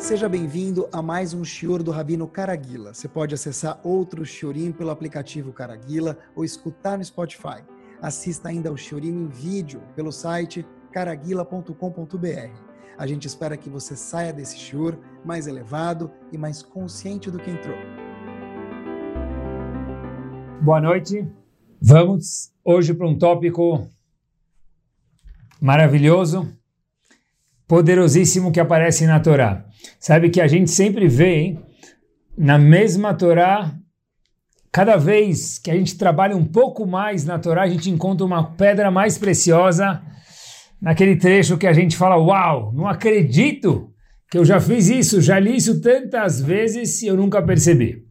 [0.00, 2.94] Seja bem-vindo a mais um Shior do Rabino Caraguila.
[2.94, 7.62] Você pode acessar outro Shiorim pelo aplicativo Caraguila ou escutar no Spotify.
[8.00, 12.50] Assista ainda ao Shiorim em vídeo pelo site caraguila.com.br.
[12.96, 17.50] A gente espera que você saia desse Shior mais elevado e mais consciente do que
[17.50, 17.76] entrou.
[20.62, 21.28] Boa noite.
[21.80, 23.86] Vamos hoje para um tópico
[25.60, 26.48] maravilhoso,
[27.68, 29.69] poderosíssimo que aparece na Torá.
[29.98, 31.58] Sabe que a gente sempre vê hein,
[32.36, 33.74] na mesma Torá,
[34.72, 38.52] cada vez que a gente trabalha um pouco mais na Torá, a gente encontra uma
[38.52, 40.00] pedra mais preciosa
[40.80, 43.92] naquele trecho que a gente fala: Uau, não acredito
[44.30, 48.06] que eu já fiz isso, já li isso tantas vezes e eu nunca percebi.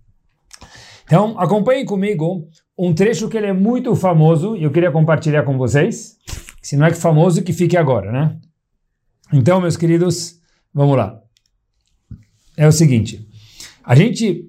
[1.05, 5.57] Então, acompanhem comigo um trecho que ele é muito famoso e eu queria compartilhar com
[5.57, 6.17] vocês.
[6.61, 8.37] Se não é famoso, que fique agora, né?
[9.33, 10.39] Então, meus queridos,
[10.71, 11.19] vamos lá
[12.59, 13.25] é o seguinte:
[13.83, 14.45] a gente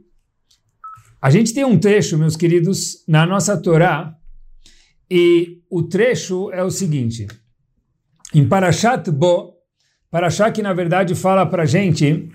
[1.22, 4.16] a gente tem um trecho, meus queridos, na nossa Torá,
[5.08, 7.28] e o trecho é o seguinte:
[8.34, 9.54] em Parashat Bo,
[10.10, 12.28] Parashat que na verdade fala para gente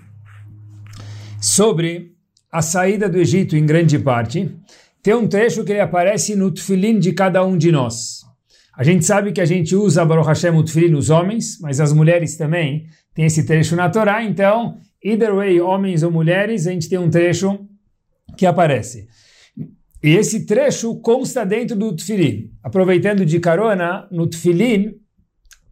[1.40, 2.14] sobre
[2.50, 4.50] a saída do Egito em grande parte,
[5.02, 8.24] tem um trecho que ele aparece no Tfilin de cada um de nós.
[8.74, 12.36] A gente sabe que a gente usa Baruch Hashem o nos homens, mas as mulheres
[12.36, 16.98] também têm esse trecho na Torá, então Either way, homens ou mulheres, a gente tem
[16.98, 17.64] um trecho
[18.36, 19.06] que aparece.
[20.02, 22.50] E esse trecho consta dentro do Tfilin.
[22.60, 24.94] Aproveitando de carona, no Tfilin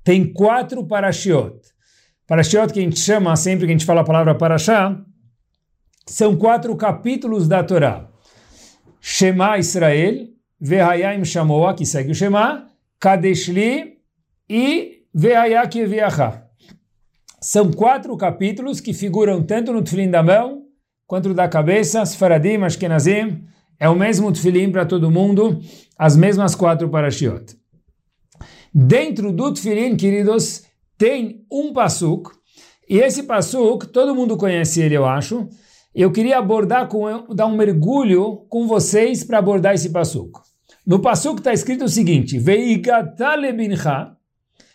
[0.04, 1.56] tem quatro parashiot.
[2.28, 5.02] Parashiot que a gente chama, sempre que a gente fala a palavra parashá,
[6.06, 8.08] são quatro capítulos da Torá.
[9.00, 10.28] Shema Israel,
[10.60, 12.68] Vehayim Shamoa, que segue o Shema,
[13.00, 13.98] Kadeshli
[14.48, 16.43] e Vehayah Keviachah.
[17.44, 20.62] São quatro capítulos que figuram tanto no tefilim da mão
[21.06, 23.44] quanto da cabeça, Sfaradim, Ashkenazim.
[23.78, 25.60] É o mesmo tefilim para todo mundo,
[25.98, 27.54] as mesmas quatro parashiot.
[28.74, 30.62] Dentro do tefilim, queridos,
[30.96, 32.30] tem um pasuk,
[32.88, 35.46] e esse pasuk, todo mundo conhece ele, eu acho.
[35.94, 40.40] Eu queria abordar, com, dar um mergulho com vocês para abordar esse pasuk.
[40.86, 44.16] No pasuk está escrito o seguinte: Veigatale bincha,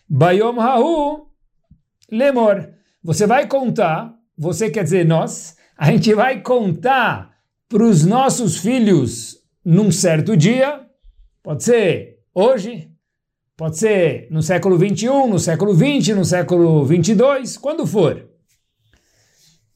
[0.07, 1.28] bayom hahu
[2.11, 2.69] lemor.
[3.03, 7.33] Você vai contar, você quer dizer nós, a gente vai contar
[7.67, 10.81] para os nossos filhos num certo dia,
[11.43, 12.89] pode ser hoje,
[13.55, 18.27] pode ser no século 21, no século 20, no século 22, quando for.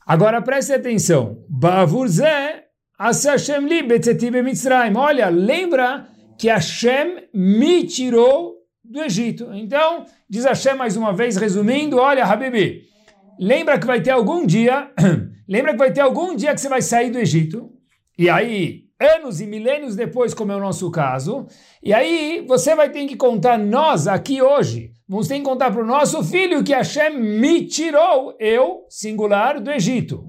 [0.06, 1.44] Agora preste atenção.
[1.48, 2.66] Bavur Zé,
[3.00, 4.96] Hashem li Mitzrayim.
[4.96, 6.08] Olha, lembra
[6.38, 9.50] que Hashem me tirou do Egito.
[9.54, 12.86] Então, diz Hashem mais uma vez, resumindo, olha, Habibi,
[13.40, 14.92] lembra que vai ter algum dia,
[15.48, 17.70] lembra que vai ter algum dia que você vai sair do Egito,
[18.18, 21.46] e aí, anos e milênios depois, como é o nosso caso,
[21.84, 25.84] e aí você vai ter que contar nós aqui hoje, vamos ter que contar para
[25.84, 30.26] o nosso filho que Hashem me tirou, eu, singular, do Egito.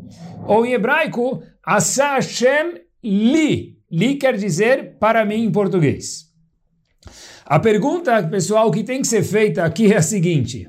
[0.46, 3.78] Ou em hebraico, Asa Hashem li.
[3.90, 6.33] Li quer dizer para mim em português.
[7.46, 10.66] A pergunta, pessoal, que tem que ser feita aqui é a seguinte,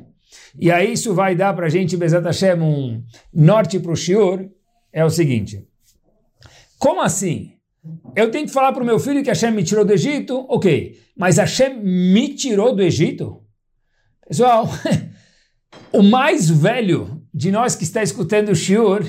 [0.60, 3.04] e aí isso vai dar para a gente, Bezat Hashem, um
[3.34, 4.50] norte para o Shiur,
[4.92, 5.66] é o seguinte,
[6.78, 7.54] como assim?
[8.16, 10.46] Eu tenho que falar para o meu filho que Hashem me tirou do Egito?
[10.50, 13.42] Ok, mas Hashem me tirou do Egito?
[14.28, 14.68] Pessoal,
[15.94, 19.04] o mais velho de nós que está escutando o Shiur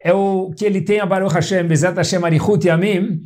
[0.00, 3.22] é o que ele tem a Baruch Hashem, Bezat Hashem Arihut Yamim.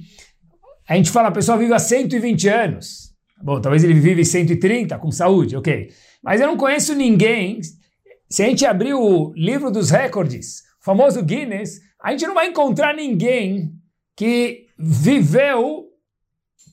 [0.89, 3.10] A gente fala, a pessoa vive há 120 anos.
[3.43, 5.91] Bom, talvez ele vive 130 com saúde, ok.
[6.23, 7.61] Mas eu não conheço ninguém.
[8.29, 12.49] Se a gente abrir o livro dos recordes, o famoso Guinness, a gente não vai
[12.49, 13.73] encontrar ninguém
[14.17, 15.89] que viveu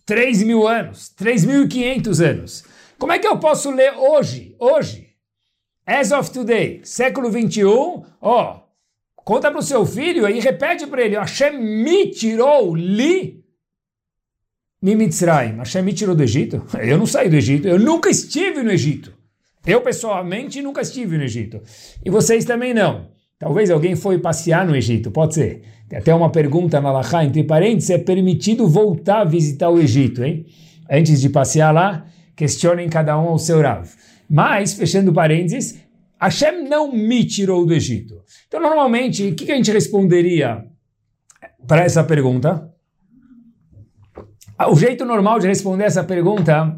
[0.06, 2.64] 3 mil anos, 3.500 anos.
[2.98, 5.08] Como é que eu posso ler hoje, hoje,
[5.86, 8.62] as of today, século 21, ó,
[9.16, 13.37] conta para o seu filho e repete para ele, Hashem me tirou, li,
[14.88, 16.66] Mimitzrayim, Hashem me tirou do Egito?
[16.80, 19.12] Eu não saí do Egito, eu nunca estive no Egito.
[19.66, 21.62] Eu, pessoalmente, nunca estive no Egito.
[22.06, 23.10] E vocês também não.
[23.38, 25.62] Talvez alguém foi passear no Egito, pode ser.
[25.90, 30.24] Tem até uma pergunta na Lachá, entre parênteses, é permitido voltar a visitar o Egito,
[30.24, 30.46] hein?
[30.90, 33.90] Antes de passear lá, questionem cada um ao seu Rav.
[34.30, 35.82] Mas, fechando parênteses,
[36.20, 38.22] Hashem não me tirou do Egito.
[38.48, 40.64] Então, normalmente, o que a gente responderia
[41.68, 42.74] para essa pergunta?
[44.66, 46.78] O jeito normal de responder essa pergunta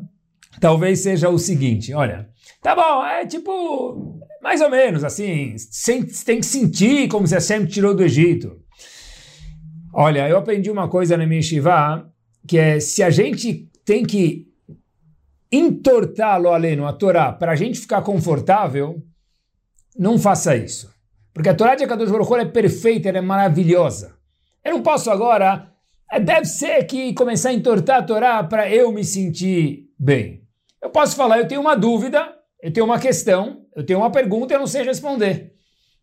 [0.60, 2.30] talvez seja o seguinte: olha,
[2.62, 5.56] tá bom, é tipo, mais ou menos, assim,
[6.26, 8.60] tem que sentir como se Hashem tirou do Egito.
[9.94, 12.10] Olha, eu aprendi uma coisa na minha Shiva,
[12.48, 14.48] que é se a gente tem que
[15.52, 19.02] entortar lo aleno, a Torá, para a gente ficar confortável,
[19.98, 20.94] não faça isso.
[21.34, 24.16] Porque a Torá de Akadosh Baruch é perfeita, ela é maravilhosa.
[24.64, 25.69] Eu não posso agora,
[26.18, 30.42] deve ser que começar a entortar a Torá para eu me sentir bem.
[30.82, 32.34] Eu posso falar, eu tenho uma dúvida,
[32.64, 35.54] eu tenho uma questão, eu tenho uma pergunta e eu não sei responder.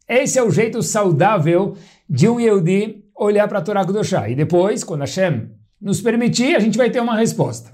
[0.09, 1.77] Esse é o jeito saudável
[2.09, 4.29] de um Yehudi olhar para a Torá Kudoshá.
[4.29, 5.51] E depois, quando Hashem
[5.81, 7.73] nos permitir, a gente vai ter uma resposta.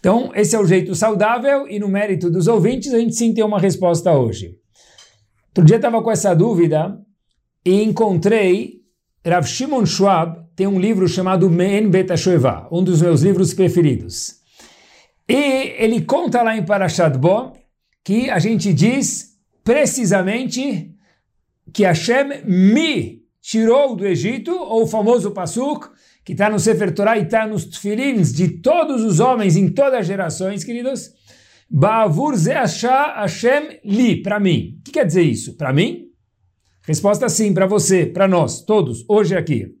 [0.00, 3.44] Então, esse é o jeito saudável e no mérito dos ouvintes, a gente sim tem
[3.44, 4.58] uma resposta hoje.
[5.48, 6.98] Outro dia estava com essa dúvida
[7.64, 8.82] e encontrei
[9.24, 12.08] Rav Shimon Schwab tem um livro chamado Men Bet
[12.72, 14.36] um dos meus livros preferidos.
[15.28, 17.52] E ele conta lá em Parashat Bo
[18.02, 20.94] que a gente diz precisamente
[21.72, 25.88] que Hashem me tirou do Egito, ou o famoso Pasuk,
[26.24, 30.00] que está no Sefer Torah e está nos tefilins de todos os homens em todas
[30.00, 31.10] as gerações, queridos.
[31.68, 34.78] Ba'avur ze Hashem li, para mim.
[34.78, 35.56] O que quer dizer isso?
[35.56, 36.06] Para mim?
[36.82, 39.74] Resposta sim, para você, para nós, todos, hoje aqui.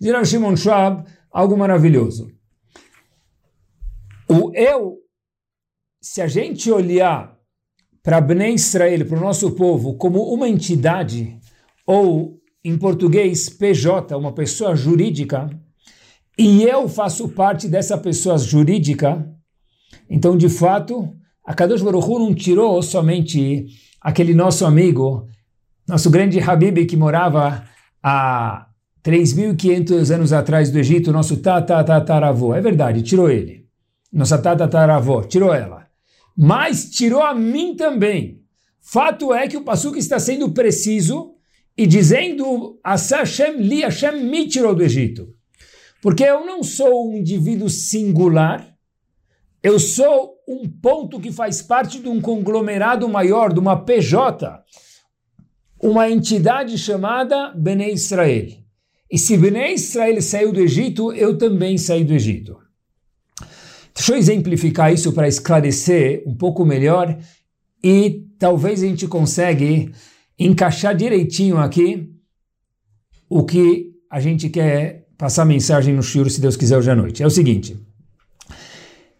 [0.00, 2.30] Diz Shimon Schwab, algo maravilhoso.
[4.28, 4.98] O eu,
[6.00, 7.36] se a gente olhar
[8.02, 11.38] para Bnei Israel, para o nosso povo, como uma entidade,
[11.86, 15.50] ou em português, PJ, uma pessoa jurídica,
[16.38, 19.28] e eu faço parte dessa pessoa jurídica,
[20.08, 21.12] então, de fato,
[21.44, 23.66] a Kadosh Baruch Hu não tirou somente
[24.00, 25.26] aquele nosso amigo,
[25.86, 27.64] nosso grande Habib que morava
[28.02, 28.67] há
[29.04, 32.54] 3.500 anos atrás do Egito, nosso tatataravô.
[32.54, 33.58] É verdade, tirou ele
[34.12, 35.86] nossa tataravó, tirou ela.
[36.36, 38.42] Mas tirou a mim também.
[38.80, 41.34] Fato é que o Passuque está sendo preciso
[41.76, 45.34] e dizendo Asa Hashem li Hashem me tirou do Egito.
[46.00, 48.74] Porque eu não sou um indivíduo singular,
[49.62, 54.62] eu sou um ponto que faz parte de um conglomerado maior, de uma PJ,
[55.82, 58.46] uma entidade chamada Bnei Israel.
[59.10, 62.56] E se Bnei Israel saiu do Egito, eu também saí do Egito.
[63.94, 67.18] Deixa eu exemplificar isso para esclarecer um pouco melhor
[67.82, 69.64] e talvez a gente consiga
[70.38, 72.08] encaixar direitinho aqui
[73.28, 77.22] o que a gente quer passar mensagem no Shiro, se Deus quiser, hoje à noite.
[77.22, 77.76] É o seguinte.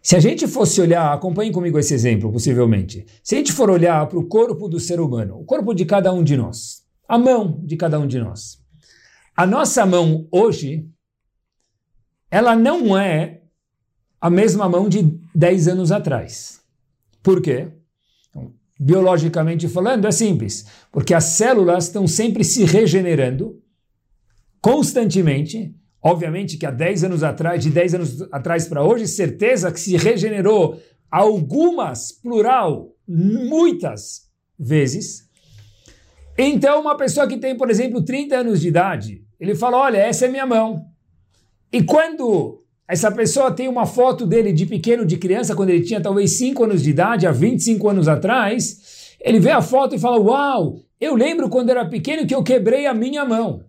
[0.01, 3.05] Se a gente fosse olhar, acompanhe comigo esse exemplo, possivelmente.
[3.21, 6.11] Se a gente for olhar para o corpo do ser humano, o corpo de cada
[6.13, 8.59] um de nós, a mão de cada um de nós,
[9.39, 10.85] a nossa mão hoje,
[12.29, 13.43] ela não é
[14.19, 16.59] a mesma mão de 10 anos atrás.
[17.23, 17.71] Por quê?
[18.29, 23.63] Então, biologicamente falando, é simples, porque as células estão sempre se regenerando
[24.59, 25.73] constantemente.
[26.01, 29.95] Obviamente que há 10 anos atrás, de 10 anos atrás para hoje, certeza que se
[29.95, 35.29] regenerou algumas, plural, muitas vezes.
[36.37, 40.25] Então, uma pessoa que tem, por exemplo, 30 anos de idade, ele fala: Olha, essa
[40.25, 40.85] é minha mão.
[41.71, 46.01] E quando essa pessoa tem uma foto dele de pequeno, de criança, quando ele tinha
[46.01, 49.15] talvez 5 anos de idade, há 25 anos atrás.
[49.21, 52.87] Ele vê a foto e fala: Uau, eu lembro quando era pequeno que eu quebrei
[52.87, 53.63] a minha mão.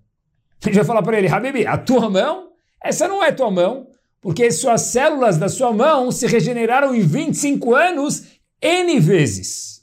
[0.64, 2.50] Ele vai falar para ele: Habibi, a tua mão?
[2.82, 3.88] Essa não é tua mão,
[4.22, 8.24] porque suas células da sua mão se regeneraram em 25 anos
[8.62, 9.82] N vezes.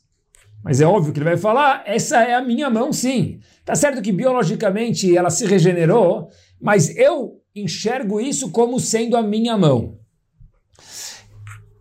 [0.63, 3.39] Mas é óbvio que ele vai falar: essa é a minha mão, sim.
[3.67, 9.57] Tá certo que biologicamente ela se regenerou, mas eu enxergo isso como sendo a minha
[9.57, 9.99] mão.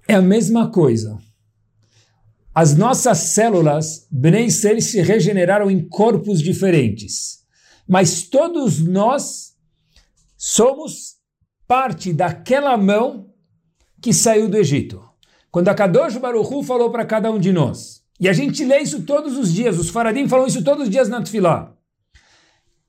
[0.08, 1.16] É a mesma coisa.
[2.52, 7.44] As nossas células, Bnei se regeneraram em corpos diferentes.
[7.86, 9.52] Mas todos nós
[10.36, 11.18] somos
[11.68, 13.30] parte daquela mão
[14.02, 15.00] que saiu do Egito.
[15.52, 19.02] Quando a Kadosh Baruchu falou para cada um de nós, e a gente lê isso
[19.02, 21.75] todos os dias, os Faradim falam isso todos os dias na Tfilá.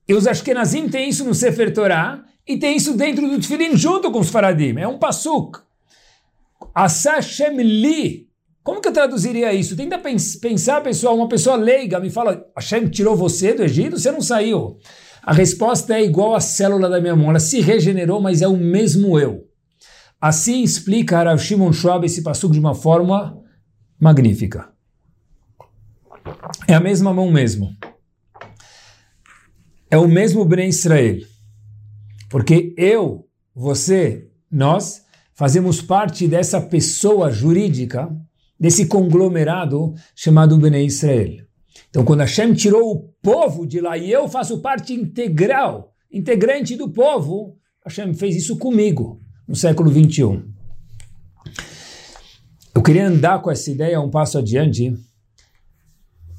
[0.08, 4.10] E os Ashkenazim têm isso no Sefer Torah, e tem isso dentro do Tfilin junto
[4.10, 4.78] com os Faradim.
[4.78, 5.60] É um pasuk.
[6.74, 8.28] Asa Shem Li.
[8.64, 9.76] Como que eu traduziria isso?
[9.76, 13.98] Tenta pensar, pessoal, uma pessoa leiga me fala, Hashem tirou você do Egito?
[13.98, 14.78] Você não saiu.
[15.24, 17.30] A resposta é igual à célula da minha mão.
[17.30, 19.46] Ela se regenerou, mas é o mesmo eu.
[20.20, 23.42] Assim explica Arav Shimon Schwab esse passuco de uma forma
[24.00, 24.70] magnífica.
[26.68, 27.76] É a mesma mão mesmo.
[29.90, 31.20] É o mesmo Ben Israel.
[32.30, 35.02] Porque eu, você, nós
[35.34, 38.10] fazemos parte dessa pessoa jurídica
[38.60, 41.46] desse conglomerado chamado Bnei Israel.
[41.90, 46.90] Então, quando Hashem tirou o povo de lá e eu faço parte integral, integrante do
[46.90, 50.44] povo, Hashem fez isso comigo no século 21.
[52.76, 54.94] Eu queria andar com essa ideia um passo adiante.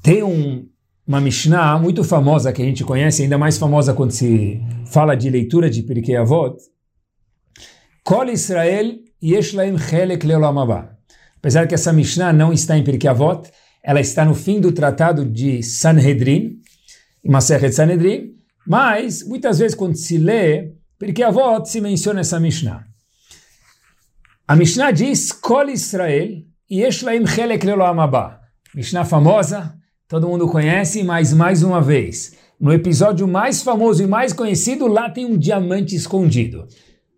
[0.03, 0.68] Tem um,
[1.09, 5.27] uma Mishnah muito famosa que a gente conhece, ainda mais famosa quando se fala de
[5.27, 6.55] leitura de Pirkei Avot.
[8.03, 10.55] Kol Israel yesh laim chelek leolam
[11.37, 13.49] Apesar que essa Mishnah não está em Pirkei Avot,
[13.83, 16.59] ela está no fim do tratado de Sanhedrin,
[17.25, 18.35] em Masechet Sanhedrin,
[18.67, 22.85] mas muitas vezes quando se lê Pirkei Avot se menciona essa Mishnah.
[24.47, 28.41] A Mishnah diz, Kol Israel, Yesh Laim Chelek Leloam Abba.
[28.75, 29.78] Mishnah famosa,
[30.09, 35.07] todo mundo conhece, mas mais uma vez, no episódio mais famoso e mais conhecido, lá
[35.07, 36.67] tem um diamante escondido.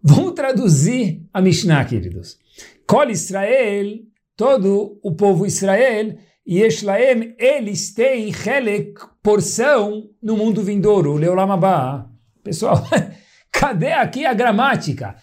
[0.03, 2.37] Vamos traduzir a Mishnah, queridos.
[2.85, 3.99] Kol Israel,
[4.35, 12.11] todo o povo Israel, Yesh Laem, eles têm Chelek, porção, no mundo vindouro, Leolam Abba.
[12.43, 12.75] Pessoal,
[13.49, 15.15] cadê aqui a gramática?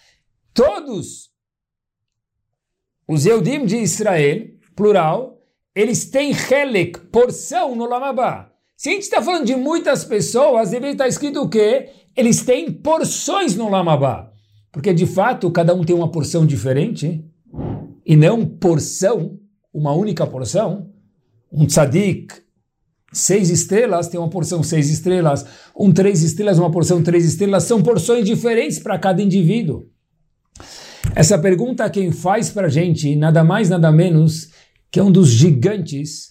[0.55, 1.29] Todos
[3.07, 5.38] os Eudim de Israel, plural,
[5.79, 8.51] eles têm Helek, porção no Lamabá.
[8.75, 11.89] Se a gente está falando de muitas pessoas, deveria estar escrito o quê?
[12.15, 14.31] Eles têm porções no Lamabá.
[14.71, 17.25] Porque de fato cada um tem uma porção diferente
[18.05, 19.39] e não porção,
[19.73, 20.91] uma única porção.
[21.51, 22.33] Um tzadik,
[23.13, 25.45] seis estrelas, tem uma porção seis estrelas.
[25.77, 27.63] Um três estrelas, uma porção três estrelas.
[27.63, 29.87] São porções diferentes para cada indivíduo.
[31.15, 34.49] Essa pergunta quem faz para a gente, nada mais, nada menos,
[34.91, 36.27] que é um dos gigantes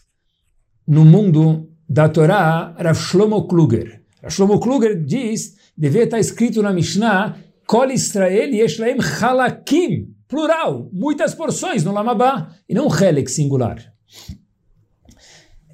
[0.87, 4.03] no mundo da Torá, Rav Shlomo Kluger.
[4.23, 11.35] Rav Shlomo Kluger diz, devia estar escrito na Mishnah, Kol Israel Yeshlaim Halakim, plural, muitas
[11.35, 13.93] porções no Lamabá, e não Helek singular.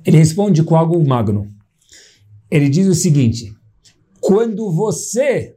[0.05, 1.51] Ele responde com algo magno.
[2.51, 3.55] Ele diz o seguinte,
[4.21, 5.57] quando você,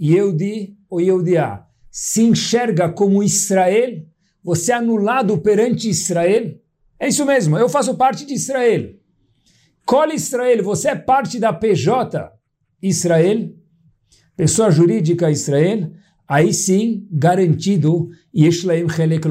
[0.00, 4.04] Yehudi ou Yehudiá, se enxerga como Israel,
[4.42, 6.58] você é anulado perante Israel.
[7.00, 8.94] É isso mesmo, eu faço parte de Israel.
[9.86, 12.30] Cole Israel, você é parte da PJ
[12.82, 13.50] Israel,
[14.36, 15.90] pessoa jurídica Israel,
[16.26, 19.26] aí sim, garantido, Yeshlaim Chelek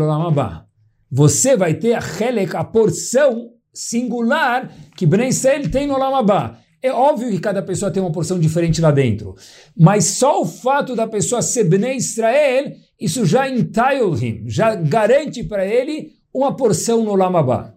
[1.12, 6.59] Você vai ter a Chelek, a porção singular que Ben Israel tem no Lamabá.
[6.81, 9.36] É óbvio que cada pessoa tem uma porção diferente lá dentro,
[9.75, 15.43] mas só o fato da pessoa ser Bnei Israel, isso já entitle him, já garante
[15.43, 17.74] para ele uma porção no Lamabá.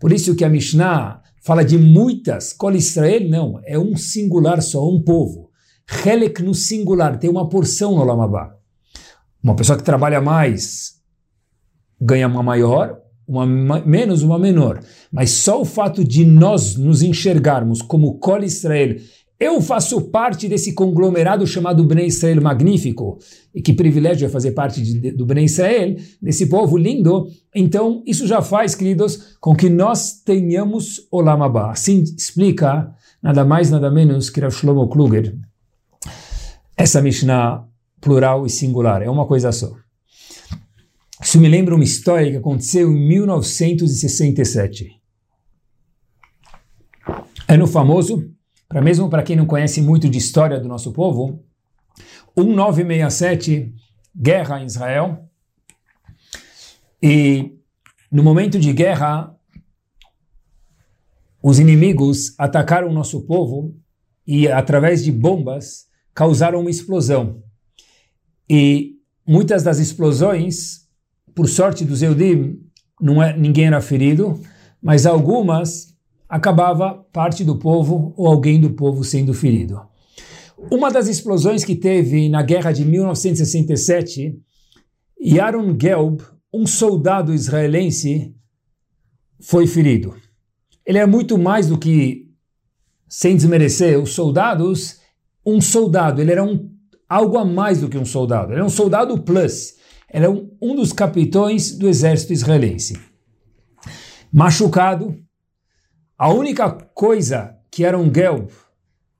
[0.00, 4.88] Por isso que a Mishnah fala de muitas, Kol Israel não, é um singular só,
[4.88, 5.50] um povo.
[6.04, 8.54] Helek no singular, tem uma porção no Lamabá.
[9.42, 10.94] Uma pessoa que trabalha mais
[12.00, 14.80] ganha uma maior, uma menos, uma menor.
[15.12, 18.96] Mas só o fato de nós nos enxergarmos como Kol Israel,
[19.40, 23.18] eu faço parte desse conglomerado chamado Bnei Israel magnífico,
[23.54, 28.26] e que privilégio é fazer parte de, do Bnei Israel, desse povo lindo, então isso
[28.26, 31.70] já faz, queridos, com que nós tenhamos Olam Abba.
[31.70, 32.92] Assim explica,
[33.22, 35.38] nada mais, nada menos que Rav Shlomo Kluger,
[36.76, 37.64] essa Mishnah
[38.00, 39.72] plural e singular, é uma coisa só.
[41.22, 44.98] Isso me lembra uma história que aconteceu em 1967.
[47.48, 48.30] Ano famoso,
[48.68, 51.42] para mesmo para quem não conhece muito de história do nosso povo,
[52.36, 53.74] 1967,
[54.14, 55.28] guerra em Israel.
[57.02, 57.56] E
[58.10, 59.34] no momento de guerra,
[61.42, 63.74] os inimigos atacaram o nosso povo
[64.26, 67.42] e através de bombas causaram uma explosão.
[68.48, 68.96] E
[69.26, 70.88] muitas das explosões
[71.34, 72.60] por sorte dos Eudim,
[73.00, 74.40] não é, ninguém era ferido,
[74.82, 75.96] mas algumas
[76.28, 79.80] acabava parte do povo ou alguém do povo sendo ferido.
[80.70, 84.38] Uma das explosões que teve na guerra de 1967,
[85.20, 88.34] Yaron Gelb, um soldado israelense,
[89.40, 90.16] foi ferido.
[90.84, 92.28] Ele é muito mais do que,
[93.08, 94.98] sem desmerecer os soldados,
[95.46, 96.20] um soldado.
[96.20, 96.70] Ele era um,
[97.08, 98.50] algo a mais do que um soldado.
[98.50, 102.98] Ele era um soldado plus era um, um dos capitões do exército israelense.
[104.32, 105.14] Machucado,
[106.18, 108.48] a única coisa que um Gelb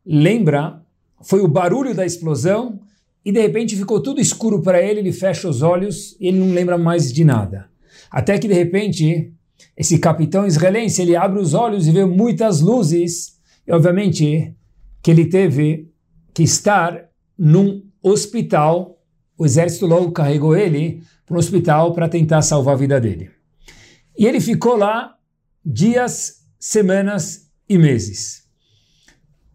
[0.05, 0.83] lembra
[1.23, 2.81] foi o barulho da explosão
[3.25, 6.53] e de repente ficou tudo escuro para ele, ele fecha os olhos e ele não
[6.53, 7.69] lembra mais de nada.
[8.11, 9.33] Até que de repente
[9.77, 14.55] esse capitão israelense ele abre os olhos e vê muitas luzes e obviamente
[15.03, 15.91] que ele teve
[16.35, 18.99] que estar num hospital
[19.39, 23.31] o exército logo carregou ele para um hospital para tentar salvar a vida dele.
[24.19, 25.15] E ele ficou lá
[25.65, 28.45] dias, semanas e meses.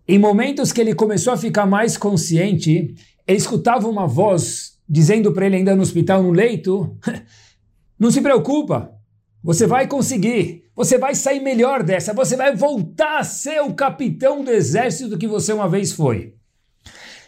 [0.08, 2.96] Em momentos que ele começou a ficar mais consciente,
[3.26, 6.98] ele escutava uma voz dizendo para ele ainda no hospital, no leito,
[7.98, 8.94] não se preocupa,
[9.42, 14.44] você vai conseguir, você vai sair melhor dessa, você vai voltar a ser o capitão
[14.44, 16.36] do exército que você uma vez foi.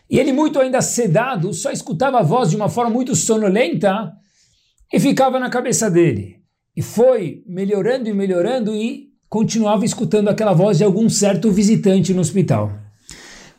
[0.10, 4.13] E ele, muito ainda sedado, só escutava a voz de uma forma muito sonolenta
[4.94, 6.44] e ficava na cabeça dele.
[6.75, 12.22] E foi melhorando e melhorando e continuava escutando aquela voz de algum certo visitante no
[12.22, 12.72] hospital.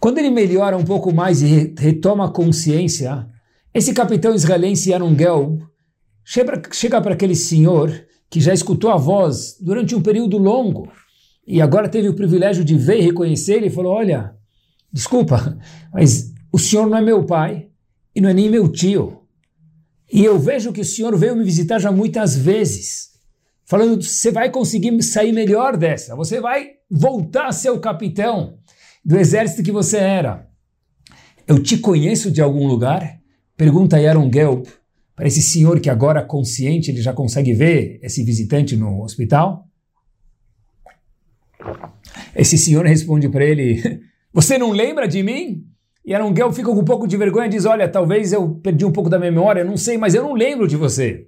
[0.00, 3.26] Quando ele melhora um pouco mais e retoma a consciência,
[3.75, 5.62] esse capitão israelense Aaron Gelb
[6.73, 7.92] chega para aquele senhor
[8.30, 10.90] que já escutou a voz durante um período longo
[11.47, 14.33] e agora teve o privilégio de ver e reconhecer ele e falou: Olha,
[14.90, 15.59] desculpa,
[15.92, 17.68] mas o senhor não é meu pai
[18.14, 19.21] e não é nem meu tio.
[20.11, 23.15] E eu vejo que o senhor veio me visitar já muitas vezes,
[23.66, 28.58] falando: você vai conseguir sair melhor dessa, você vai voltar a ser o capitão
[29.04, 30.49] do exército que você era.
[31.46, 33.20] Eu te conheço de algum lugar?
[33.56, 34.66] Pergunta Aaron Gelb
[35.14, 39.66] para esse senhor que agora consciente ele já consegue ver esse visitante no hospital.
[42.35, 43.80] Esse senhor responde para ele:
[44.32, 45.64] Você não lembra de mim?
[46.04, 48.92] E Arungel fica com um pouco de vergonha e diz: Olha, talvez eu perdi um
[48.92, 51.26] pouco da memória, não sei, mas eu não lembro de você.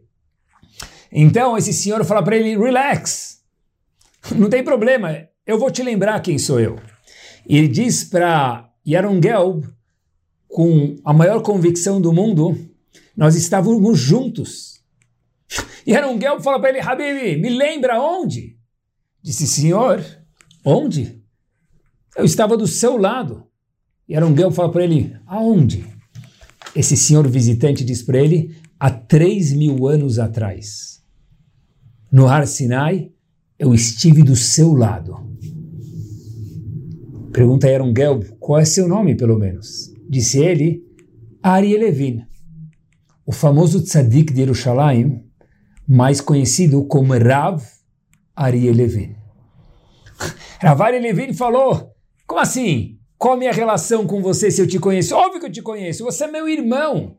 [1.10, 3.40] Então esse senhor fala para ele: Relax,
[4.36, 6.78] não tem problema, eu vou te lembrar quem sou eu.
[7.48, 9.62] E ele diz para Yarungel,
[10.48, 12.58] com a maior convicção do mundo,
[13.16, 14.78] nós estávamos juntos.
[15.86, 18.58] E Yarungel fala para ele: Habibi, me lembra onde?
[19.22, 20.04] Disse: Senhor,
[20.62, 21.22] onde?
[22.14, 23.48] Eu estava do seu lado.
[24.08, 25.86] E Arongel fala para ele, aonde?
[26.74, 30.97] Esse senhor visitante diz para ele, há três mil anos atrás,
[32.10, 33.10] no Har Sinai,
[33.58, 35.28] eu estive do seu lado.
[37.32, 39.92] Pergunta a Arongel, qual é seu nome, pelo menos?
[40.08, 40.82] Disse ele,
[41.42, 42.24] Ari Levin,
[43.26, 45.22] o famoso tzadik de Jerusalém,
[45.86, 47.62] mais conhecido como Rav
[48.34, 49.14] Ari Levin.
[50.60, 51.92] Rav Ari Levin falou,
[52.26, 52.98] como assim?
[53.18, 55.14] Qual a minha relação com você se eu te conheço?
[55.14, 57.16] Óbvio que eu te conheço, você é meu irmão.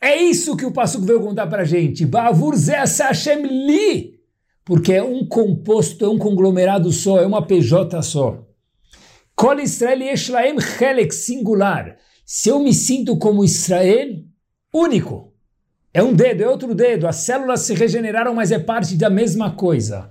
[0.00, 2.04] É isso que o Passuco veio contar para a gente.
[2.06, 4.16] Bavur Hashem Li.
[4.64, 8.44] Porque é um composto, é um conglomerado só, é uma PJ só.
[9.34, 11.96] Kol Israel Yeshlaem Helek, singular.
[12.24, 14.24] Se eu me sinto como Israel,
[14.72, 15.32] único.
[15.94, 17.06] É um dedo, é outro dedo.
[17.06, 20.08] As células se regeneraram, mas é parte da mesma coisa.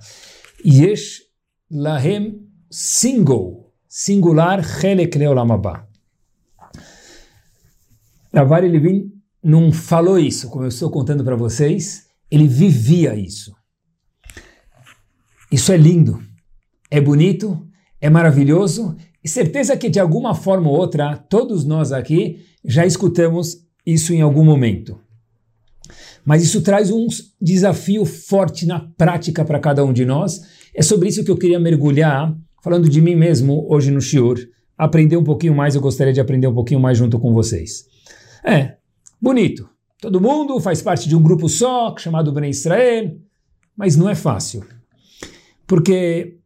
[0.64, 1.22] Yesh
[1.70, 5.88] Lahem Single singular Helek Leolam Abba.
[8.34, 9.15] Ravari Levin
[9.46, 13.54] não falou isso, como eu estou contando para vocês, ele vivia isso.
[15.52, 16.20] Isso é lindo,
[16.90, 17.64] é bonito,
[18.00, 23.58] é maravilhoso e certeza que de alguma forma ou outra, todos nós aqui já escutamos
[23.86, 24.98] isso em algum momento.
[26.24, 27.06] Mas isso traz um
[27.40, 30.40] desafio forte na prática para cada um de nós.
[30.74, 34.40] É sobre isso que eu queria mergulhar falando de mim mesmo hoje no Shiur,
[34.76, 37.84] aprender um pouquinho mais, eu gostaria de aprender um pouquinho mais junto com vocês.
[38.44, 38.74] É,
[39.20, 39.68] bonito.
[40.00, 43.16] Todo mundo faz parte de um grupo só, chamado Bnei Israel,
[43.76, 44.64] mas não é fácil.
[45.66, 46.38] Porque...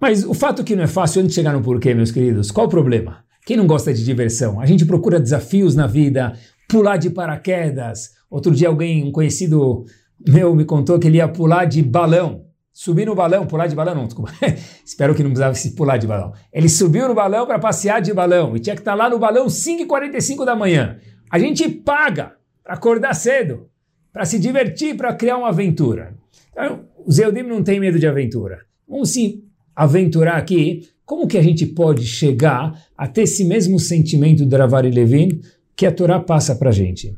[0.00, 2.66] Mas o fato que não é fácil, antes de chegar no porquê, meus queridos, qual
[2.66, 3.24] o problema?
[3.46, 4.60] Quem não gosta de diversão?
[4.60, 8.10] A gente procura desafios na vida, pular de paraquedas.
[8.30, 9.84] Outro dia alguém, um conhecido
[10.26, 12.45] meu, me contou que ele ia pular de balão
[12.76, 14.30] subir no balão, pular de balão, não, desculpa.
[14.84, 16.34] Espero que não precisasse pular de balão.
[16.52, 19.18] Ele subiu no balão para passear de balão e tinha que estar tá lá no
[19.18, 20.98] balão 5h45 da manhã.
[21.30, 23.70] A gente paga para acordar cedo,
[24.12, 26.14] para se divertir, para criar uma aventura.
[26.52, 28.58] Então, os Eudim não têm medo de aventura.
[28.86, 34.44] Vamos sim aventurar aqui como que a gente pode chegar a ter esse mesmo sentimento
[34.44, 35.40] do Ravari Levin
[35.74, 37.16] que a Torá passa para a gente.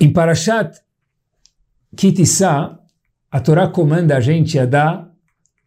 [0.00, 0.80] Em Parashat
[1.94, 2.79] Kitissá,
[3.30, 5.08] a Torá comanda a gente a dar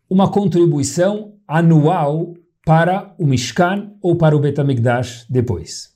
[0.09, 2.33] uma contribuição anual
[2.65, 5.89] para o Mishkan ou para o Betamigdash depois.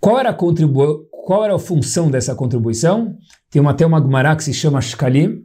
[0.00, 3.16] Qual era, a contribu qual era a função dessa contribuição?
[3.50, 5.42] Tem até uma Gemara que se chama Shkalim.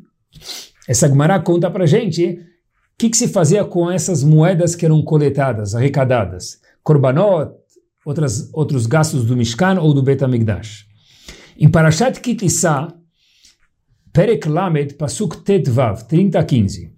[0.87, 5.01] Essa Gemara conta para gente o que, que, se fazia com essas moedas que eram
[5.01, 6.59] coletadas, arrecadadas.
[6.83, 7.51] Korbanot,
[8.05, 10.85] outras, outros gastos do Mishkan ou do Betamigdash.
[11.57, 12.93] Em Parashat Kitissá,
[14.13, 16.93] Perek Lamed, Pasuk Tetvav, 30 a 15.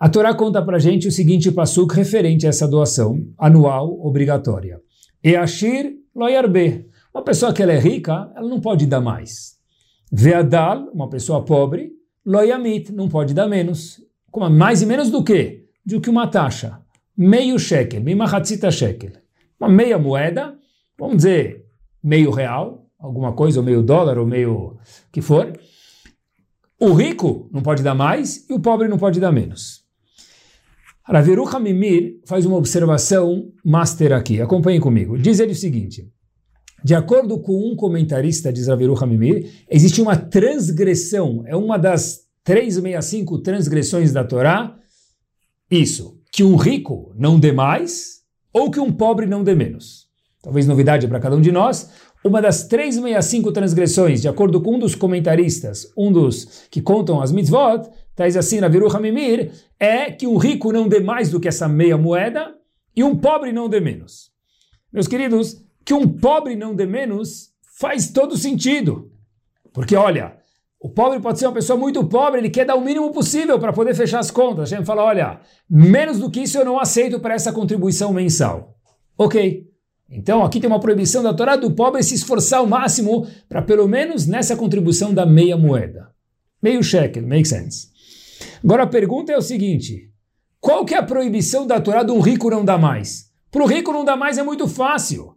[0.00, 4.80] A Torá conta para gente o seguinte Pasuk referente a essa doação anual obrigatória.
[5.22, 6.86] E Ashir Loyarbe.
[7.14, 9.58] Uma pessoa que ela é rica, ela não pode dar mais.
[10.10, 11.92] Veadal, uma pessoa pobre,
[12.24, 14.00] loyamit, não pode dar menos.
[14.30, 15.66] Como, mais e menos do que?
[15.84, 16.80] Do que uma taxa.
[17.14, 19.10] Meio shekel, mimahatzita shekel.
[19.60, 20.54] Uma meia moeda,
[20.98, 21.66] vamos dizer,
[22.02, 24.78] meio real, alguma coisa, ou meio dólar, ou meio
[25.12, 25.52] que for.
[26.82, 29.82] O rico não pode dar mais e o pobre não pode dar menos.
[31.04, 34.40] Raviru Hamimir faz uma observação master aqui.
[34.40, 35.16] Acompanhe comigo.
[35.16, 36.10] Diz ele o seguinte:
[36.82, 43.38] de acordo com um comentarista, diz Raviru Hamimir, existe uma transgressão, é uma das 365
[43.42, 44.76] transgressões da Torá,
[45.70, 50.08] isso, que um rico não dê mais ou que um pobre não dê menos.
[50.42, 51.92] Talvez novidade para cada um de nós,
[52.24, 57.32] uma das 365 transgressões, de acordo com um dos comentaristas, um dos que contam as
[57.32, 61.48] mitzvot, tais assim na Viru Hamimir, é que um rico não dê mais do que
[61.48, 62.54] essa meia moeda
[62.94, 64.30] e um pobre não dê menos.
[64.92, 69.10] Meus queridos, que um pobre não dê menos faz todo sentido.
[69.72, 70.36] Porque, olha,
[70.78, 73.72] o pobre pode ser uma pessoa muito pobre, ele quer dar o mínimo possível para
[73.72, 74.72] poder fechar as contas.
[74.72, 78.76] A gente fala, olha, menos do que isso eu não aceito para essa contribuição mensal.
[79.16, 79.71] Ok.
[80.14, 83.88] Então, aqui tem uma proibição da Torá do pobre se esforçar ao máximo para, pelo
[83.88, 86.10] menos, nessa contribuição da meia moeda.
[86.62, 87.88] Meio shekel, make sense.
[88.62, 90.12] Agora, a pergunta é o seguinte,
[90.60, 93.30] qual que é a proibição da Torá de um rico não dar mais?
[93.50, 95.34] Para o rico não dar mais é muito fácil.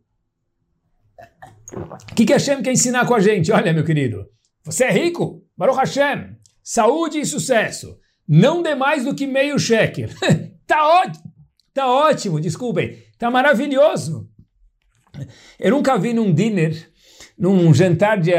[1.71, 3.53] O que, que Hashem quer ensinar com a gente?
[3.53, 4.25] Olha, meu querido,
[4.61, 5.41] você é rico?
[5.57, 7.97] Baruch Hashem, saúde e sucesso.
[8.27, 10.09] Não dê mais do que meio shekel.
[10.67, 11.33] tá ótimo,
[11.73, 14.29] tá ótimo, desculpem, tá maravilhoso.
[15.59, 16.75] Eu nunca vi num dinner,
[17.37, 18.31] num jantar de,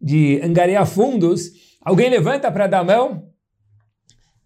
[0.00, 1.50] de angariar fundos,
[1.82, 3.28] alguém levanta para dar mão.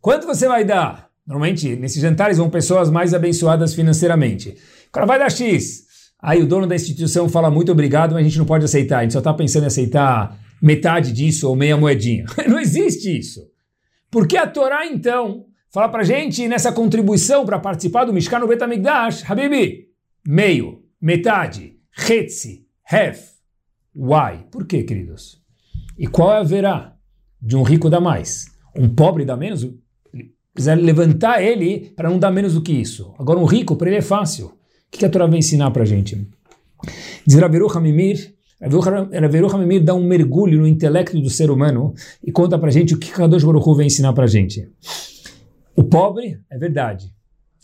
[0.00, 1.08] Quanto você vai dar?
[1.26, 4.56] Normalmente, nesses jantares vão pessoas mais abençoadas financeiramente.
[4.88, 5.86] O cara vai dar X.
[6.20, 9.00] Aí o dono da instituição fala muito obrigado, mas a gente não pode aceitar.
[9.00, 12.24] A gente só está pensando em aceitar metade disso ou meia moedinha.
[12.48, 13.40] não existe isso.
[14.10, 18.48] Por que a Torá, então, fala para gente nessa contribuição para participar do Mishkan no
[18.48, 19.88] Betamigdash, Habibi,
[20.26, 23.38] meio, metade, hetzi, half.
[23.94, 24.44] Why?
[24.50, 25.40] Por quê, queridos?
[25.98, 26.96] E qual é a verá
[27.40, 28.46] de um rico dar mais?
[28.76, 29.68] Um pobre dá menos?
[30.52, 33.14] Precisa levantar ele para não dar menos do que isso.
[33.18, 34.46] Agora, um rico, para ele é fácil.
[34.46, 34.52] O
[34.90, 36.28] que a Torá vai ensinar para a gente?
[37.26, 42.58] Diz Rabiru Hamimir, Rabiru Hamimir dá um mergulho no intelecto do ser humano e conta
[42.58, 44.68] para a gente o que Kadosh Baruch vai ensinar para a gente.
[45.76, 47.12] O pobre, é verdade,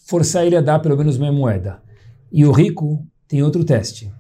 [0.07, 1.83] forçar ele a dar pelo menos meia moeda.
[2.31, 4.13] E o rico tem outro teste,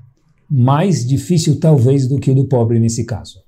[0.50, 3.44] mais difícil talvez do que o do pobre nesse caso.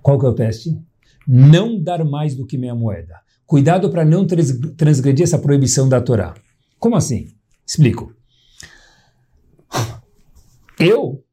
[0.00, 0.80] Qual que é o teste?
[1.26, 3.16] Não dar mais do que meia moeda.
[3.44, 6.34] Cuidado para não transgredir essa proibição da Torá.
[6.78, 7.32] Como assim?
[7.66, 8.14] Explico.
[10.78, 11.24] Eu,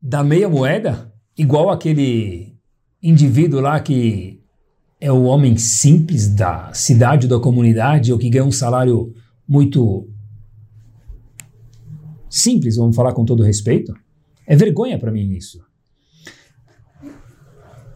[0.00, 2.54] da meia moeda, igual aquele
[3.02, 4.40] indivíduo lá que
[5.00, 9.12] é o homem simples da cidade, da comunidade, ou que ganha um salário
[9.48, 10.08] muito
[12.28, 13.94] simples, vamos falar com todo respeito,
[14.46, 15.60] é vergonha para mim isso.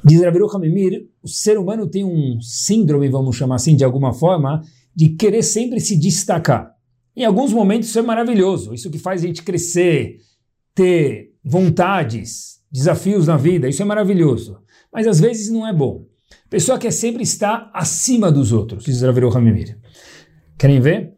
[0.05, 4.63] Diz Rabiru Hamimir, o ser humano tem um síndrome, vamos chamar assim, de alguma forma,
[4.95, 6.75] de querer sempre se destacar.
[7.15, 10.19] Em alguns momentos isso é maravilhoso, isso que faz a gente crescer,
[10.75, 14.59] ter vontades, desafios na vida, isso é maravilhoso.
[14.93, 16.07] Mas às vezes não é bom.
[16.51, 19.79] Pessoa quer sempre estar acima dos outros, diz Ravirou Hamimir.
[20.59, 21.15] Querem ver?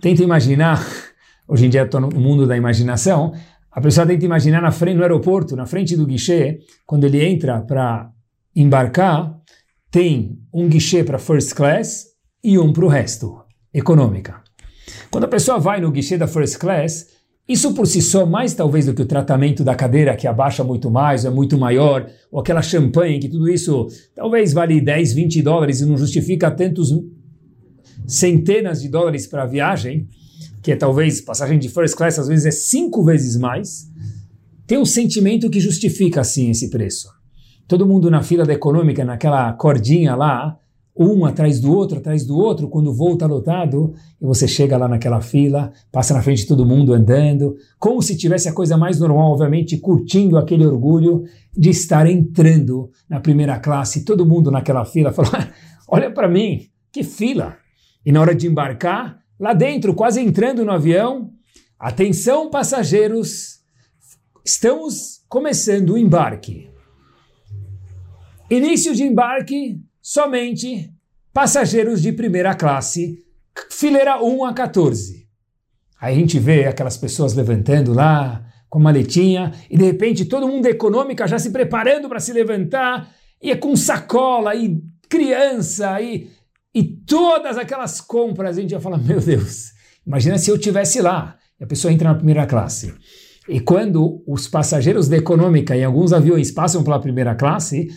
[0.00, 0.84] Tenta imaginar,
[1.46, 3.32] hoje em dia estou no mundo da imaginação,
[3.70, 7.60] a pessoa tenta imaginar na frente, no aeroporto, na frente do guichê, quando ele entra
[7.60, 8.10] para
[8.54, 9.36] embarcar,
[9.90, 12.06] tem um guichê para first class
[12.42, 14.42] e um para o resto, econômica.
[15.10, 17.08] Quando a pessoa vai no guichê da first class,
[17.48, 20.90] isso por si só, mais talvez do que o tratamento da cadeira que abaixa muito
[20.90, 25.80] mais, é muito maior, ou aquela champanhe, que tudo isso talvez vale 10, 20 dólares
[25.80, 26.90] e não justifica tantos
[28.06, 30.08] centenas de dólares para a viagem,
[30.64, 33.86] que é talvez passagem de first class às vezes é cinco vezes mais,
[34.66, 37.06] tem um sentimento que justifica assim esse preço.
[37.68, 40.56] Todo mundo na fila da econômica, naquela cordinha lá,
[40.96, 44.78] um atrás do outro, atrás do outro, quando o voo está lotado, e você chega
[44.78, 48.78] lá naquela fila, passa na frente de todo mundo andando, como se tivesse a coisa
[48.78, 51.24] mais normal, obviamente, curtindo aquele orgulho
[51.54, 55.32] de estar entrando na primeira classe, todo mundo naquela fila falou,
[55.88, 57.54] olha para mim, que fila!
[58.06, 61.32] E na hora de embarcar, lá dentro, quase entrando no avião,
[61.78, 63.60] atenção passageiros,
[64.44, 66.70] estamos começando o embarque.
[68.50, 70.92] Início de embarque, somente
[71.32, 73.24] passageiros de primeira classe,
[73.70, 75.26] fileira 1 a 14.
[76.00, 80.48] Aí a gente vê aquelas pessoas levantando lá, com a maletinha, e de repente todo
[80.48, 83.08] mundo econômica já se preparando para se levantar,
[83.40, 86.28] e é com sacola, e criança, e,
[87.06, 89.72] todas aquelas compras, a gente ia falar, meu Deus,
[90.06, 92.94] imagina se eu tivesse lá, e a pessoa entra na primeira classe.
[93.48, 97.88] E quando os passageiros da econômica em alguns aviões passam pela primeira classe,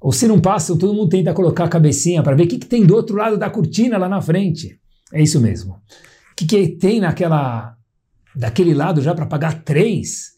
[0.00, 2.66] ou se não passam, todo mundo tenta colocar a cabecinha para ver o que, que,
[2.66, 4.78] tem do outro lado da cortina lá na frente.
[5.12, 5.74] É isso mesmo.
[5.74, 7.76] O que, que tem naquela
[8.34, 10.32] daquele lado já para pagar três?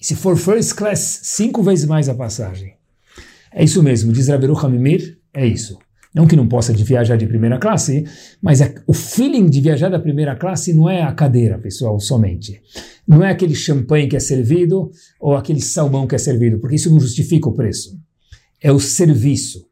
[0.00, 2.76] E se for first class, cinco vezes mais a passagem.
[3.52, 5.78] É isso mesmo, diz Raberu Hamimir, é isso.
[6.14, 8.04] Não que não possa viajar de primeira classe,
[8.40, 12.60] mas é, o feeling de viajar da primeira classe não é a cadeira, pessoal, somente.
[13.06, 14.90] Não é aquele champanhe que é servido
[15.20, 17.98] ou aquele salmão que é servido, porque isso não justifica o preço.
[18.60, 19.66] É o serviço.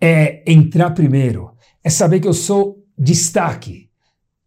[0.00, 1.50] É entrar primeiro.
[1.84, 3.88] É saber que eu sou destaque,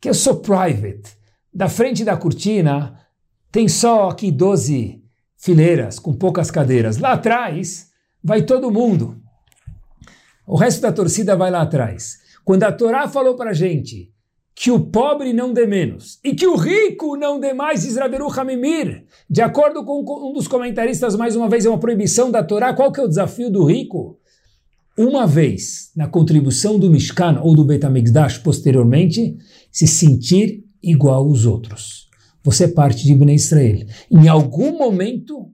[0.02, 1.15] que eu sou private.
[1.54, 3.00] Da frente da cortina
[3.52, 5.02] tem só aqui 12
[5.38, 6.98] fileiras com poucas cadeiras.
[6.98, 7.88] Lá atrás
[8.24, 9.22] vai todo mundo.
[10.47, 12.17] O resto da torcida vai lá atrás.
[12.43, 14.12] Quando a Torá falou para a gente
[14.53, 18.27] que o pobre não dê menos e que o rico não dê mais, diz Raberu
[18.31, 22.73] Hamimir, de acordo com um dos comentaristas, mais uma vez é uma proibição da Torá,
[22.73, 24.17] qual que é o desafio do rico?
[24.97, 29.36] Uma vez na contribuição do Mishkan ou do Betamigdash posteriormente,
[29.69, 32.08] se sentir igual aos outros.
[32.43, 33.86] Você é parte de Bnei Israel.
[34.10, 35.51] Em algum momento,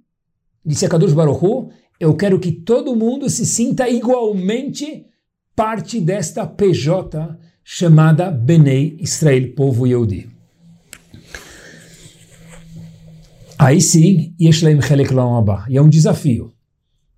[0.64, 1.70] disse a Kadosh Baruch
[2.02, 5.06] eu quero que todo mundo se sinta igualmente
[5.56, 10.28] parte desta PJ chamada Benei Israel, povo Yehudi.
[13.56, 15.14] Aí sim, Yeshlaim Chelek
[15.70, 16.52] E é um desafio.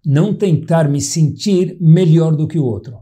[0.06, 2.98] Não tentar me sentir melhor do que o outro.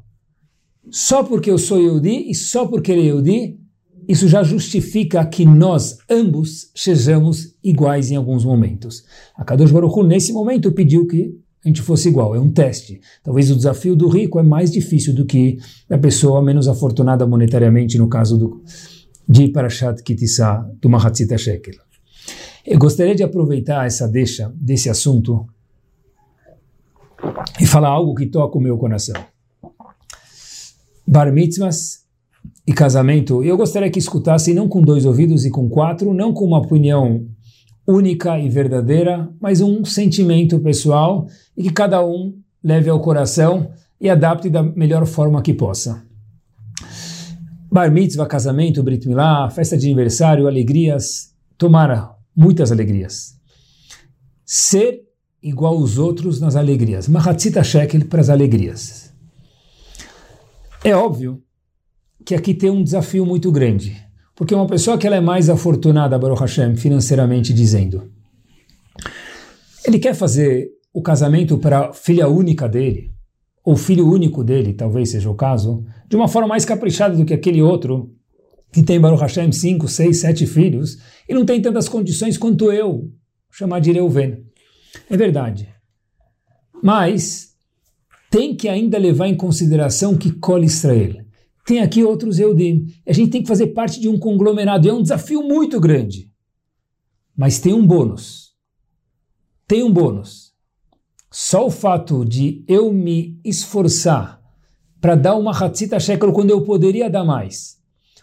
[0.92, 3.60] Só porque eu sou Yehudi e só porque ele é Yehudi,
[4.08, 9.04] isso já justifica que nós ambos sejamos iguais em alguns momentos.
[9.36, 13.00] A Kadosh Baruch Hu, nesse momento, pediu que a gente fosse igual, é um teste.
[13.24, 18.00] Talvez o desafio do rico é mais difícil do que da pessoa menos afortunada monetariamente,
[18.00, 18.64] no caso do,
[19.30, 21.76] de Parashat Kitissá, do Mahatzita Shekel.
[22.66, 25.46] Eu gostaria de aproveitar essa deixa desse assunto
[27.60, 29.16] e falar algo que toca o meu coração.
[31.08, 32.02] Bar mitzvahs
[32.66, 36.46] e casamento, eu gostaria que escutassem não com dois ouvidos e com quatro, não com
[36.46, 37.28] uma opinião
[37.88, 44.10] única e verdadeira, mas um sentimento pessoal e que cada um leve ao coração e
[44.10, 46.04] adapte da melhor forma que possa.
[47.72, 53.40] Bar mitzvah, casamento, brit milá, festa de aniversário, alegrias, tomara muitas alegrias.
[54.46, 55.04] Ser
[55.42, 57.08] igual aos outros nas alegrias.
[57.08, 59.14] Mahatzita shekel para as alegrias.
[60.84, 61.42] É óbvio
[62.26, 64.11] que aqui tem um desafio muito grande.
[64.36, 68.12] Porque uma pessoa que ela é mais afortunada, Baruch Hashem, financeiramente dizendo,
[69.86, 73.12] ele quer fazer o casamento para a filha única dele,
[73.64, 77.34] ou filho único dele, talvez seja o caso, de uma forma mais caprichada do que
[77.34, 78.12] aquele outro
[78.72, 83.12] que tem Baruch Hashem cinco, seis, sete filhos e não tem tantas condições quanto eu,
[83.52, 84.46] chamar de Reuven.
[85.10, 85.68] É verdade.
[86.82, 87.52] Mas
[88.30, 91.18] tem que ainda levar em consideração que Kol Israel,
[91.66, 92.88] tem aqui outros Eudim.
[93.06, 94.90] A gente tem que fazer parte de um conglomerado.
[94.90, 96.32] É um desafio muito grande.
[97.36, 98.52] Mas tem um bônus.
[99.68, 100.52] Tem um bônus.
[101.32, 104.42] Só o fato de eu me esforçar
[105.00, 107.80] para dar uma Hatzita Shekel quando eu poderia dar mais,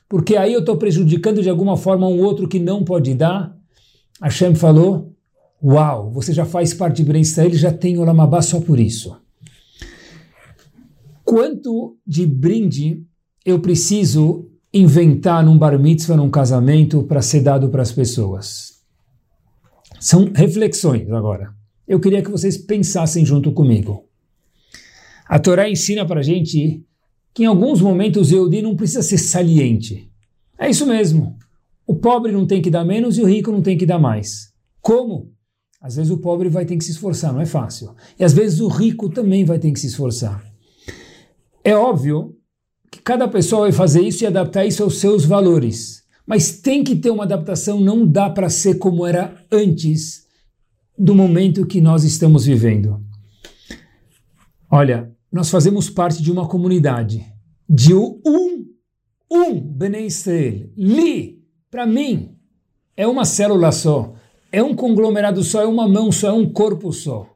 [0.08, 3.56] porque aí eu estou prejudicando de alguma forma um outro que não pode dar,
[4.22, 5.16] Hashem falou,
[5.62, 9.16] uau, você já faz parte de Ben Israel, já tem Olamabá só por isso.
[11.24, 13.04] Quanto de brinde
[13.50, 18.78] eu preciso inventar num bar mitzvah, num casamento, para ser dado para as pessoas?
[20.00, 21.54] São reflexões agora.
[21.86, 24.04] Eu queria que vocês pensassem junto comigo.
[25.26, 26.84] A Torá ensina para a gente
[27.34, 30.10] que em alguns momentos o Yehudi não precisa ser saliente.
[30.58, 31.36] É isso mesmo.
[31.86, 34.52] O pobre não tem que dar menos e o rico não tem que dar mais.
[34.80, 35.32] Como?
[35.80, 37.94] Às vezes o pobre vai ter que se esforçar, não é fácil.
[38.18, 40.44] E às vezes o rico também vai ter que se esforçar.
[41.62, 42.37] É óbvio
[42.90, 46.02] que cada pessoa vai fazer isso e adaptar isso aos seus valores.
[46.26, 50.26] Mas tem que ter uma adaptação, não dá para ser como era antes
[50.98, 53.00] do momento que nós estamos vivendo.
[54.70, 57.24] Olha, nós fazemos parte de uma comunidade,
[57.68, 58.66] de um,
[59.30, 62.34] um Bnei Israel, li, para mim,
[62.96, 64.14] é uma célula só,
[64.50, 67.26] é um conglomerado só, é uma mão só, é um corpo só,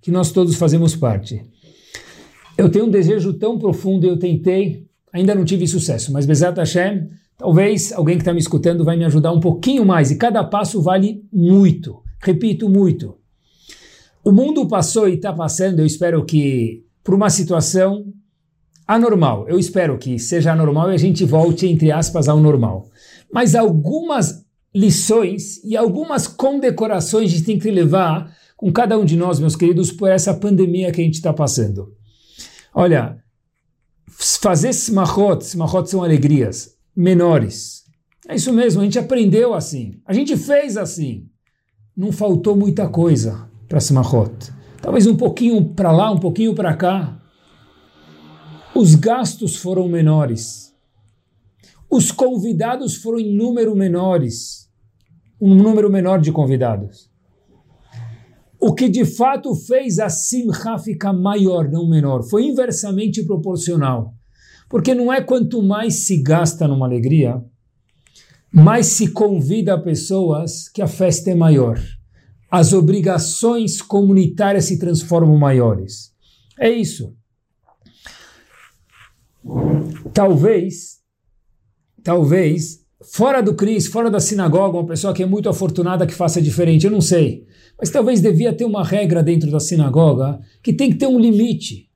[0.00, 1.44] que nós todos fazemos parte.
[2.56, 7.08] Eu tenho um desejo tão profundo, eu tentei Ainda não tive sucesso, mas Bezat Hashem,
[7.38, 10.10] talvez alguém que está me escutando vai me ajudar um pouquinho mais.
[10.10, 12.02] E cada passo vale muito.
[12.20, 13.16] repito muito.
[14.24, 18.04] O mundo passou e está passando, eu espero que, por uma situação
[18.86, 19.48] anormal.
[19.48, 22.88] Eu espero que seja anormal e a gente volte, entre aspas, ao normal.
[23.32, 29.16] Mas algumas lições e algumas condecorações a gente tem que levar com cada um de
[29.16, 31.92] nós, meus queridos, por essa pandemia que a gente está passando.
[32.74, 33.16] Olha,
[34.18, 37.84] fazer smachot, smachot são alegrias menores.
[38.26, 41.28] É isso mesmo, a gente aprendeu assim, a gente fez assim.
[41.96, 44.52] Não faltou muita coisa para smachot.
[44.80, 47.20] Talvez um pouquinho para lá, um pouquinho para cá.
[48.74, 50.74] Os gastos foram menores.
[51.90, 54.68] Os convidados foram em número menores.
[55.40, 57.10] Um número menor de convidados.
[58.58, 64.14] O que de fato fez a simcha ficar maior, não menor, foi inversamente proporcional.
[64.68, 67.42] Porque não é quanto mais se gasta numa alegria,
[68.52, 71.78] mais se convida pessoas que a festa é maior.
[72.50, 76.12] As obrigações comunitárias se transformam maiores.
[76.58, 77.14] É isso.
[80.12, 81.00] Talvez,
[82.02, 86.40] talvez, fora do CRIS, fora da sinagoga, uma pessoa que é muito afortunada que faça
[86.40, 87.44] diferente, eu não sei.
[87.78, 91.90] Mas talvez devia ter uma regra dentro da sinagoga que tem que ter um limite.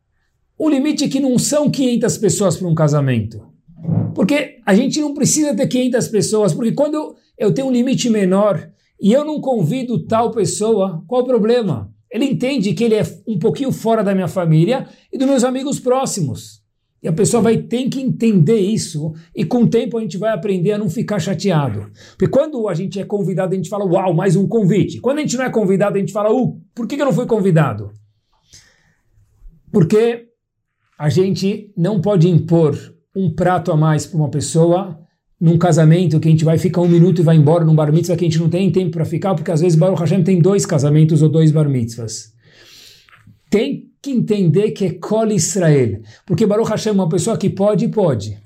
[0.59, 3.43] Um limite que não são 500 pessoas para um casamento.
[4.15, 8.71] Porque a gente não precisa ter 500 pessoas, porque quando eu, tenho um limite menor
[9.01, 11.91] e eu não convido tal pessoa, qual o problema?
[12.13, 15.81] Ele entende que ele é um pouquinho fora da minha família e dos meus amigos
[15.81, 16.60] próximos.
[17.03, 20.33] E a pessoa vai ter que entender isso e com o tempo a gente vai
[20.33, 21.91] aprender a não ficar chateado.
[22.11, 25.01] Porque quando a gente é convidado, a gente fala, uau, mais um convite.
[25.01, 27.25] Quando a gente não é convidado, a gente fala, uh, por que eu não fui
[27.25, 27.91] convidado?
[29.73, 30.27] Porque
[30.99, 32.77] a gente não pode impor
[33.17, 34.99] um prato a mais para uma pessoa
[35.41, 38.15] num casamento que a gente vai ficar um minuto e vai embora, num bar mitzvah
[38.15, 40.67] que a gente não tem tempo para ficar, porque às vezes Baruch Hashem tem dois
[40.67, 42.35] casamentos ou dois bar mitzvahs.
[43.49, 46.01] Tem que entender que é Kol Israel.
[46.27, 48.41] Porque Baruch Hashem, uma pessoa que pode, pode.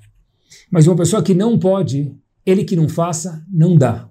[0.71, 2.15] Mas uma pessoa que não pode,
[2.45, 4.09] ele que não faça, não dá.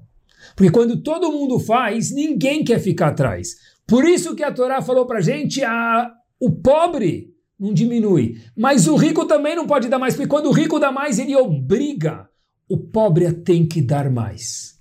[0.55, 3.55] Porque quando todo mundo faz, ninguém quer ficar atrás.
[3.87, 8.41] Por isso que a Torá falou para gente, a, o pobre não diminui.
[8.55, 11.35] Mas o rico também não pode dar mais, porque quando o rico dá mais, ele
[11.35, 12.29] obriga
[12.69, 14.77] o pobre a ter que dar mais.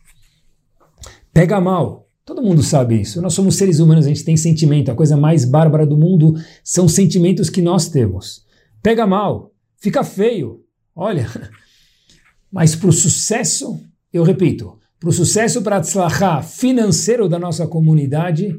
[1.32, 2.08] Pega mal.
[2.24, 3.20] Todo mundo sabe isso.
[3.20, 4.90] Nós somos seres humanos, a gente tem sentimento.
[4.90, 8.44] A coisa mais bárbara do mundo são sentimentos que nós temos.
[8.80, 10.60] Pega mal, fica feio.
[10.94, 11.28] Olha,
[12.50, 13.80] mas para o sucesso,
[14.12, 18.56] eu repito, para o sucesso para a financeiro da nossa comunidade,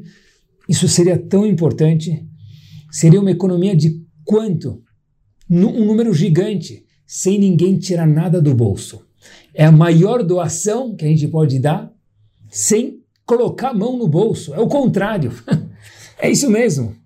[0.68, 2.22] isso seria tão importante.
[2.90, 4.82] Seria uma economia de quanto?
[5.50, 9.06] Um número gigante, sem ninguém tirar nada do bolso.
[9.54, 11.90] É a maior doação que a gente pode dar
[12.50, 14.54] sem colocar a mão no bolso.
[14.54, 15.32] É o contrário.
[16.18, 16.96] é isso mesmo.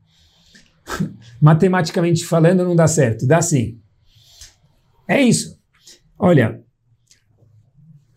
[1.40, 3.26] Matematicamente falando, não dá certo.
[3.26, 3.78] Dá sim.
[5.07, 5.59] É isso.
[6.18, 6.62] Olha,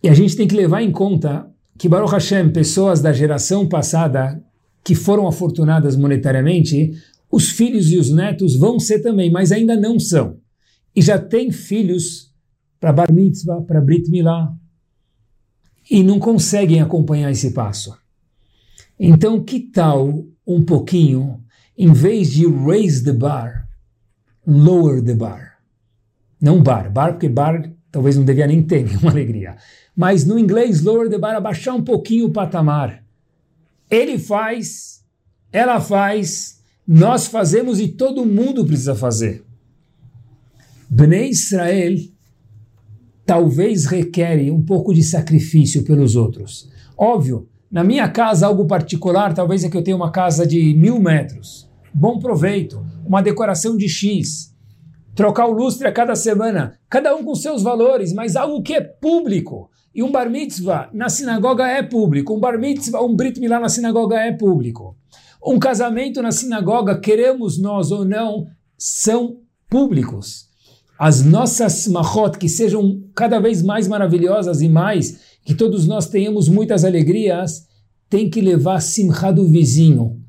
[0.02, 4.42] e a gente tem que levar em conta que Baruch Hashem, pessoas da geração passada
[4.84, 6.92] que foram afortunadas monetariamente,
[7.30, 10.38] os filhos e os netos vão ser também, mas ainda não são.
[10.94, 12.32] E já tem filhos
[12.80, 14.52] para Bar Mitzvah, para Brit Milá,
[15.90, 17.96] e não conseguem acompanhar esse passo.
[18.98, 21.42] Então, que tal um pouquinho,
[21.76, 23.68] em vez de raise the bar,
[24.46, 25.58] lower the bar?
[26.40, 29.56] Não bar, bar porque bar talvez não devia nem ter nenhuma alegria.
[29.94, 33.04] Mas no inglês, lower the bar, abaixar um pouquinho o patamar.
[33.90, 35.04] Ele faz,
[35.52, 39.44] ela faz, nós fazemos e todo mundo precisa fazer.
[40.88, 41.96] Bnei Israel
[43.32, 46.68] talvez requer um pouco de sacrifício pelos outros.
[46.94, 51.00] Óbvio, na minha casa, algo particular, talvez é que eu tenha uma casa de mil
[51.00, 51.66] metros.
[51.94, 54.54] Bom proveito, uma decoração de X,
[55.14, 58.82] trocar o lustre a cada semana, cada um com seus valores, mas algo que é
[58.82, 59.70] público.
[59.94, 63.70] E um bar mitzvah na sinagoga é público, um bar mitzvah, um brit milá na
[63.70, 64.94] sinagoga é público.
[65.42, 69.38] Um casamento na sinagoga, queremos nós ou não, são
[69.70, 70.51] públicos
[71.04, 76.48] as nossas mahot, que sejam cada vez mais maravilhosas e mais, que todos nós tenhamos
[76.48, 77.66] muitas alegrias,
[78.08, 80.22] tem que levar a simcha do vizinho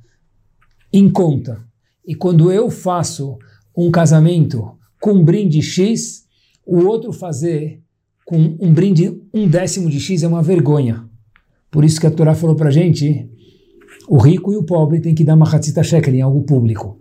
[0.91, 1.63] em conta.
[2.03, 3.37] E quando eu faço
[3.77, 6.23] um casamento com um brinde X,
[6.65, 7.79] o outro fazer
[8.25, 11.07] com um brinde um décimo de X é uma vergonha.
[11.69, 13.29] Por isso que a Torá falou para gente,
[14.09, 16.99] o rico e o pobre têm que dar uma shekel em algo público.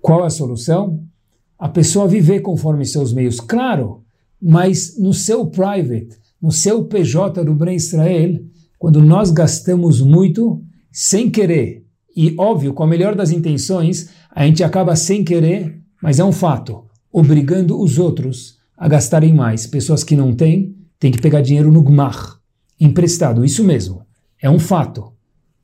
[0.00, 1.07] Qual é a solução?
[1.58, 4.04] A pessoa viver conforme seus meios, claro,
[4.40, 8.38] mas no seu private, no seu PJ do Bnei Israel,
[8.78, 11.84] quando nós gastamos muito, sem querer,
[12.16, 16.32] e óbvio, com a melhor das intenções, a gente acaba sem querer, mas é um
[16.32, 19.66] fato, obrigando os outros a gastarem mais.
[19.66, 22.36] Pessoas que não têm, têm que pegar dinheiro no gmach,
[22.80, 24.02] emprestado, isso mesmo,
[24.40, 25.12] é um fato,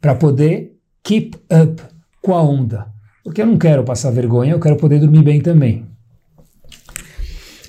[0.01, 1.80] para poder keep up
[2.20, 2.93] com a onda.
[3.24, 5.86] Porque eu não quero passar vergonha, eu quero poder dormir bem também.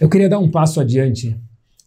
[0.01, 1.39] Eu queria dar um passo adiante,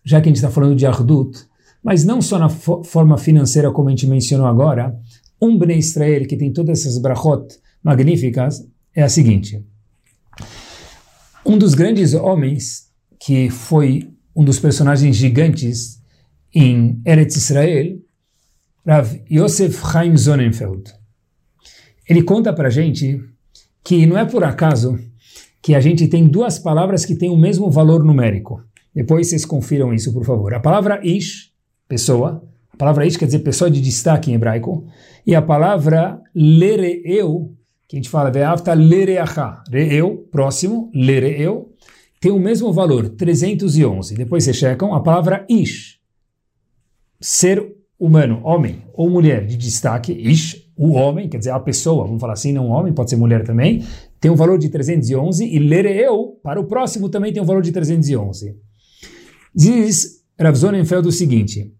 [0.02, 1.38] já que a gente está falando de Ardut,
[1.84, 4.98] mas não só na fo forma financeira como a gente mencionou agora,
[5.40, 7.46] um Bnei Israel que tem todas essas brachot
[7.84, 8.66] magníficas
[8.96, 9.62] é a seguinte.
[11.44, 12.88] Um dos grandes homens
[13.20, 16.00] que foi um dos personagens gigantes
[16.54, 17.98] em Eretz Israel,
[18.86, 20.94] Rav Yosef Chaim Sonnenfeld.
[22.08, 23.20] Ele conta para gente
[23.82, 24.98] que não é por acaso
[25.62, 28.62] que a gente tem duas palavras que têm o mesmo valor numérico.
[28.94, 30.54] Depois vocês confiram isso, por favor.
[30.54, 31.52] A palavra ish,
[31.86, 34.86] pessoa, a palavra ish quer dizer pessoa de destaque em hebraico,
[35.26, 37.54] e a palavra lereu,
[37.86, 41.72] que a gente fala, ve'avta lereacha, reeu, próximo, lereu,
[42.20, 44.14] tem o mesmo valor, 311.
[44.14, 45.98] Depois vocês checam a palavra ish,
[47.20, 52.20] ser humano, homem ou mulher de destaque, ish, o homem, quer dizer, a pessoa, vamos
[52.20, 53.84] falar assim, não homem, pode ser mulher também,
[54.20, 57.72] tem um valor de 311, e lereu, para o próximo, também tem um valor de
[57.72, 58.56] 311.
[59.52, 61.74] Diz Rav Zonenfeld o seguinte,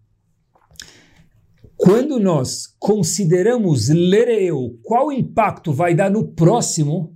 [1.77, 7.15] quando nós consideramos lereu, qual impacto vai dar no próximo,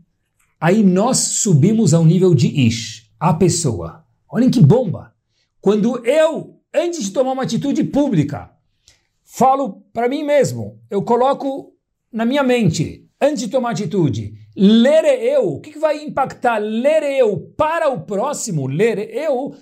[0.61, 4.05] aí nós subimos ao nível de ish, a pessoa.
[4.31, 5.11] Olhem que bomba!
[5.59, 8.51] Quando eu, antes de tomar uma atitude pública,
[9.25, 11.72] falo para mim mesmo, eu coloco
[12.13, 17.39] na minha mente, antes de tomar atitude, ler eu, o que, vai impactar ler eu
[17.57, 19.55] para o próximo, ler eu?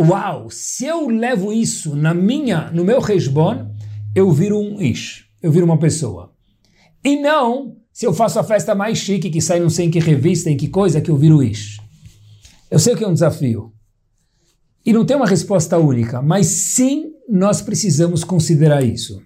[0.00, 3.70] Uau, se eu levo isso na minha, no meu resbon,
[4.14, 6.32] eu viro um ish, eu viro uma pessoa.
[7.04, 10.00] E não se eu faço a festa mais chique que sai não sei em que
[10.00, 11.78] revista, em que coisa, que eu viro ish.
[12.68, 13.72] Eu sei que é um desafio.
[14.84, 19.22] E não tem uma resposta única, mas sim nós precisamos considerar isso.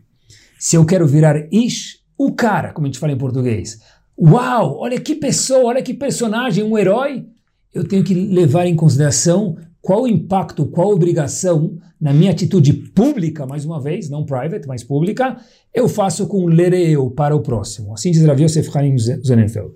[0.59, 3.79] Se eu quero virar ish, o cara, como a gente fala em português,
[4.19, 7.27] uau, olha que pessoa, olha que personagem, um herói,
[7.73, 13.47] eu tenho que levar em consideração qual o impacto, qual obrigação na minha atitude pública,
[13.47, 15.37] mais uma vez, não private, mas pública,
[15.73, 17.93] eu faço com ler eu para o próximo.
[17.93, 19.75] Assim diz Rav Yosef Chaim Zonenfeld.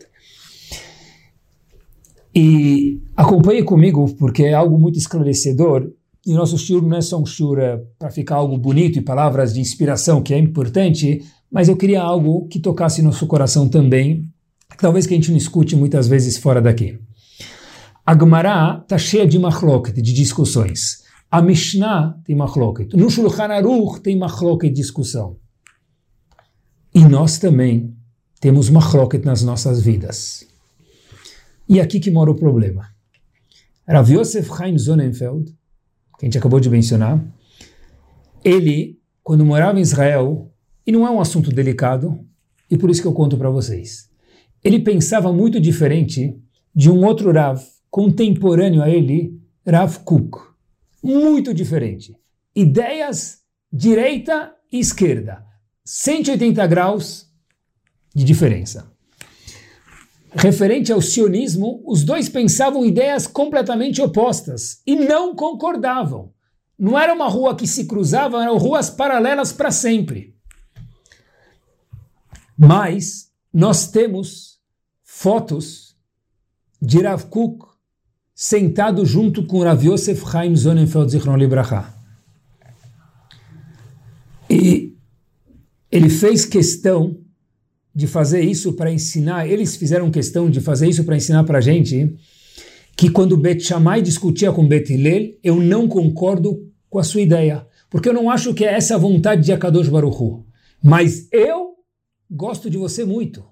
[2.35, 5.91] E acompanhe comigo, porque é algo muito esclarecedor.
[6.25, 9.53] E nosso shiur não é só um shiur é, para ficar algo bonito e palavras
[9.53, 11.21] de inspiração, que é importante,
[11.53, 14.27] mas eu queria algo que tocasse nosso coração também,
[14.79, 16.99] talvez que a gente não escute muitas vezes fora daqui.
[18.07, 21.03] A Gemara está cheia de machloket, de discussões.
[21.31, 22.97] A Mishnah tem machloket.
[22.97, 25.37] No Shulchan Aruch tem machloket, discussão.
[26.95, 27.95] E nós também
[28.41, 30.47] temos machloket nas nossas vidas.
[31.69, 32.89] E aqui que mora o problema.
[33.87, 35.55] Rav Yosef Chaim Sonnenfeld,
[36.19, 37.23] que a gente acabou de mencionar,
[38.43, 40.52] ele, quando morava em Israel,
[40.87, 42.19] e não é um assunto delicado,
[42.71, 44.11] e por isso que eu conto para vocês.
[44.63, 46.37] Ele pensava muito diferente
[46.75, 47.61] de um outro Rav,
[47.91, 50.39] contemporâneo a ele, Rav Kuk.
[51.03, 52.17] Muito diferente.
[52.55, 53.39] Ideias
[53.73, 55.45] direita e esquerda.
[55.85, 57.27] 180 graus
[58.15, 58.93] de diferença.
[60.35, 66.33] Referente ao sionismo, os dois pensavam ideias completamente opostas e não concordavam.
[66.79, 70.35] Não era uma rua que se cruzava, eram ruas paralelas para sempre.
[72.65, 74.61] Mas nós temos
[75.03, 75.97] fotos
[76.81, 77.67] de Rav Kuk
[78.33, 81.93] sentado junto com Rav Yosef Chaim Sonnenfeld Zichron Libraha.
[84.49, 84.95] E
[85.91, 87.19] ele fez questão
[87.93, 91.61] de fazer isso para ensinar, eles fizeram questão de fazer isso para ensinar para a
[91.61, 92.17] gente
[92.97, 97.67] que quando Bet Shammai discutia com Bet Hillel, eu não concordo com a sua ideia,
[97.91, 100.47] porque eu não acho que é essa a vontade de Akadosh Baruch Hu.
[100.81, 101.72] Mas eu
[102.33, 103.45] gosto de você muito.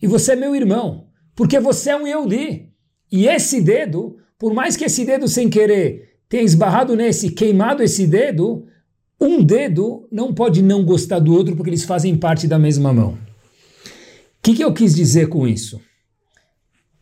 [0.00, 2.70] E você é meu irmão, porque você é um Yehudi.
[3.10, 8.06] E esse dedo, por mais que esse dedo sem querer tenha esbarrado nesse, queimado esse
[8.06, 8.66] dedo,
[9.20, 13.12] um dedo não pode não gostar do outro porque eles fazem parte da mesma mão.
[13.12, 13.18] O
[14.42, 15.80] que, que eu quis dizer com isso?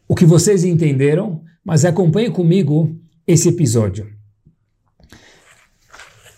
[0.06, 2.94] O que vocês entenderam, mas acompanhe comigo
[3.26, 4.12] esse episódio.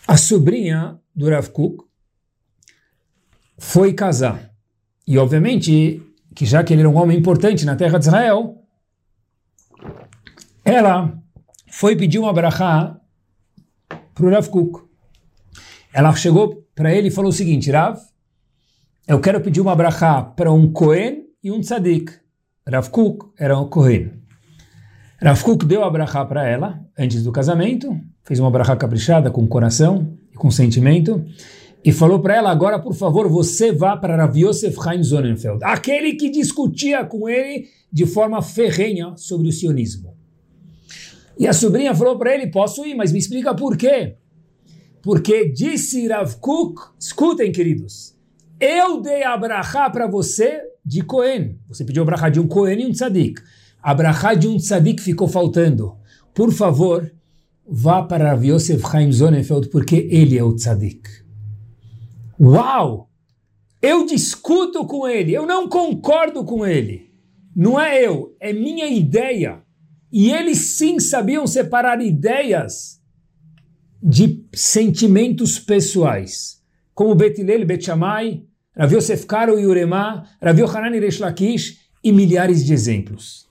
[0.06, 1.84] A sobrinha do Rav Kuk
[3.58, 4.51] foi casar.
[5.06, 6.02] E obviamente
[6.34, 8.56] que já que ele era um homem importante na terra de Israel,
[10.64, 11.18] ela
[11.70, 12.96] foi pedir uma brachá
[14.14, 14.80] para o Rav Kuk.
[15.92, 17.98] Ela chegou para ele e falou o seguinte, Rav,
[19.06, 22.12] eu quero pedir uma brachá para um Cohen e um Tzadik.
[22.66, 24.12] Rav Kuk era um Cohen.
[25.20, 29.46] Rav Kuk deu a brachá para ela antes do casamento, fez uma brachá caprichada com
[29.46, 31.24] coração e com sentimento,
[31.84, 36.14] e falou para ela, agora por favor, você vá para Rav Yosef Chaim Sonnenfeld, aquele
[36.14, 40.16] que discutia com ele de forma ferrenha sobre o sionismo.
[41.38, 44.16] E a sobrinha falou para ele, posso ir, mas me explica por quê.
[45.02, 48.16] Porque disse Rav Kuk, escutem queridos,
[48.60, 51.58] eu dei a brachá para você de Cohen.
[51.68, 53.42] Você pediu a brachá de um Cohen e um tzadik.
[53.82, 55.96] A brachá de um tzadik ficou faltando.
[56.32, 57.12] Por favor,
[57.66, 61.21] vá para Rav Yosef Chaim Sonnenfeld, porque ele é o tzadik.
[62.40, 63.10] Uau!
[63.80, 67.10] Eu discuto com ele, eu não concordo com ele.
[67.54, 69.62] Não é eu, é minha ideia.
[70.10, 73.00] E eles sim sabiam separar ideias
[74.02, 76.62] de sentimentos pessoais,
[76.94, 78.44] como Bet Hillel, Bet Shammai,
[78.76, 83.48] Rav Yosef Karo e Uremá, Rav Yohanan Resh Lakish e milhares de exemplos.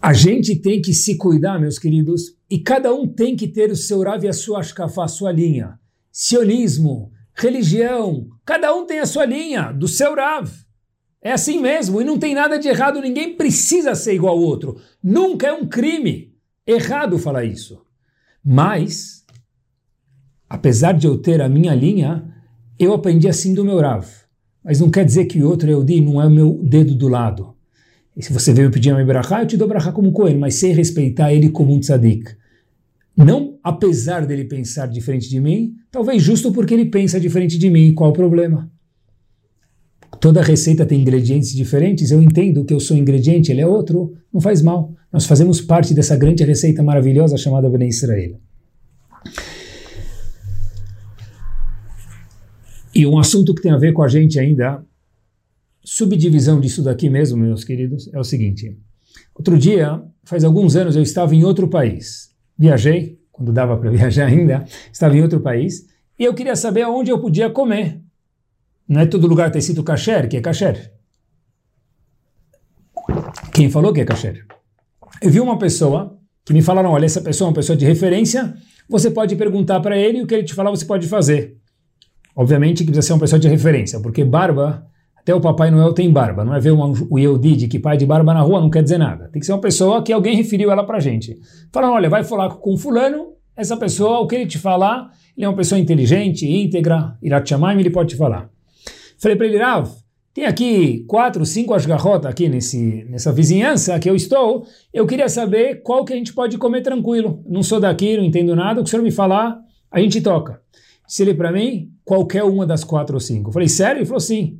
[0.00, 3.76] A gente tem que se cuidar, meus queridos, e cada um tem que ter o
[3.76, 5.78] seu Rav e a sua Ashkafá, a sua linha.
[6.10, 10.50] Sionismo, religião, cada um tem a sua linha, do seu Rav.
[11.20, 14.80] É assim mesmo, e não tem nada de errado, ninguém precisa ser igual ao outro.
[15.02, 16.34] Nunca é um crime
[16.66, 17.82] errado falar isso.
[18.42, 19.24] Mas,
[20.48, 22.34] apesar de eu ter a minha linha,
[22.78, 24.06] eu aprendi assim do meu Rav.
[24.64, 27.54] Mas não quer dizer que o outro Eudi não é o meu dedo do lado.
[28.18, 30.74] E se você veio pedir a brachá, eu te dou brachá como Cohen, mas sem
[30.74, 32.36] respeitar ele como um tzadik.
[33.16, 37.92] Não apesar dele pensar diferente de mim, talvez justo porque ele pensa diferente de mim.
[37.92, 38.70] Qual o problema?
[40.20, 44.40] Toda receita tem ingredientes diferentes, eu entendo que eu sou ingrediente, ele é outro, não
[44.40, 44.92] faz mal.
[45.12, 48.40] Nós fazemos parte dessa grande receita maravilhosa chamada Bnei Israel.
[52.94, 54.82] E um assunto que tem a ver com a gente ainda,
[55.88, 58.78] subdivisão disso daqui mesmo, meus queridos, é o seguinte.
[59.34, 62.30] Outro dia, faz alguns anos, eu estava em outro país.
[62.58, 65.86] Viajei, quando dava para viajar ainda, estava em outro país,
[66.18, 68.02] e eu queria saber aonde eu podia comer.
[68.86, 70.92] Não é todo lugar tem sido kasher, que é kasher.
[73.54, 74.44] Quem falou que é kasher?
[75.22, 78.54] Eu vi uma pessoa que me falaram, olha, essa pessoa é uma pessoa de referência,
[78.88, 81.56] você pode perguntar para ele e o que ele te falar você pode fazer.
[82.36, 84.86] Obviamente que precisa ser uma pessoa de referência, porque barba,
[85.28, 88.06] até o Papai Noel tem barba, não é ver uma, o Yehudi que pai de
[88.06, 89.28] barba na rua não quer dizer nada.
[89.30, 91.38] Tem que ser uma pessoa que alguém referiu ela para gente.
[91.70, 95.48] Falaram, olha, vai falar com fulano, essa pessoa, o que ele te falar, ele é
[95.48, 98.48] uma pessoa inteligente, íntegra, irá te chamar e ele pode te falar.
[99.18, 99.90] Falei para ele, Rav,
[100.32, 104.64] tem aqui quatro, cinco asgarrot aqui nesse, nessa vizinhança que eu estou,
[104.94, 107.44] eu queria saber qual que a gente pode comer tranquilo.
[107.46, 109.58] Não sou daqui, não entendo nada, o que o senhor me falar,
[109.90, 110.62] a gente toca.
[111.06, 113.52] Disse ele para mim, qualquer uma das quatro ou cinco.
[113.52, 113.98] falei, sério?
[113.98, 114.58] Ele falou, sim.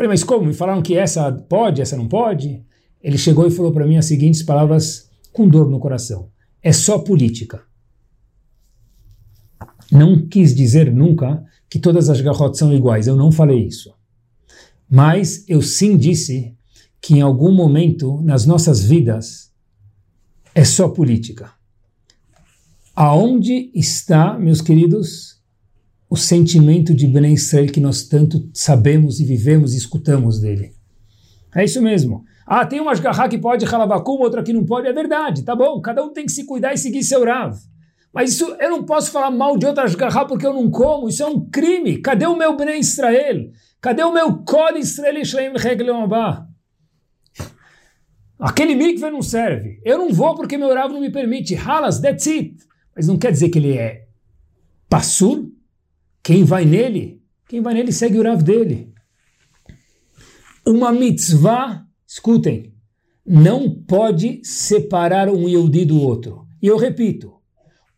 [0.00, 0.46] Falei, mas como?
[0.46, 2.64] Me falaram que essa pode, essa não pode?
[3.02, 6.30] Ele chegou e falou para mim as seguintes palavras com dor no coração.
[6.62, 7.62] É só política.
[9.92, 13.06] Não quis dizer nunca que todas as garrotes são iguais.
[13.06, 13.92] Eu não falei isso.
[14.88, 16.56] Mas eu sim disse
[17.00, 19.52] que em algum momento nas nossas vidas
[20.54, 21.52] é só política.
[22.94, 25.39] Aonde está, meus queridos,
[26.10, 30.72] o sentimento de Ben Israel que nós tanto sabemos e vivemos e escutamos dele?
[31.54, 32.24] É isso mesmo.
[32.44, 34.88] Ah, tem uma garra que pode halabacum, outra que não pode.
[34.88, 35.80] É verdade, tá bom.
[35.80, 37.56] Cada um tem que se cuidar e seguir seu Rav.
[38.12, 41.08] Mas isso, eu não posso falar mal de outras garra porque eu não como.
[41.08, 41.98] Isso é um crime.
[41.98, 43.48] Cadê o meu Ben Israel?
[43.80, 45.94] Cadê o meu Kod Israel Shlaim Reglem
[48.36, 49.80] Aquele mikve não serve.
[49.84, 51.54] Eu não vou porque meu Rav não me permite.
[51.54, 52.56] Halas, that's it.
[52.96, 54.06] Mas não quer dizer que ele é
[54.88, 55.46] passur.
[56.22, 58.92] Quem vai nele, quem vai nele segue o Rav dele.
[60.66, 62.72] Uma mitzvah, escutem,
[63.24, 66.46] não pode separar um Yehudi do outro.
[66.62, 67.32] E eu repito,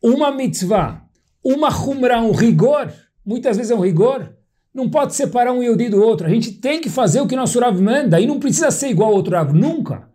[0.02, 1.02] uma mitzvah,
[1.44, 2.92] uma humra, um rigor,
[3.24, 4.32] muitas vezes é um rigor,
[4.74, 6.26] não pode separar um Yehudi do outro.
[6.26, 9.10] A gente tem que fazer o que nosso Rav manda e não precisa ser igual
[9.10, 10.08] ao outro Rav, nunca.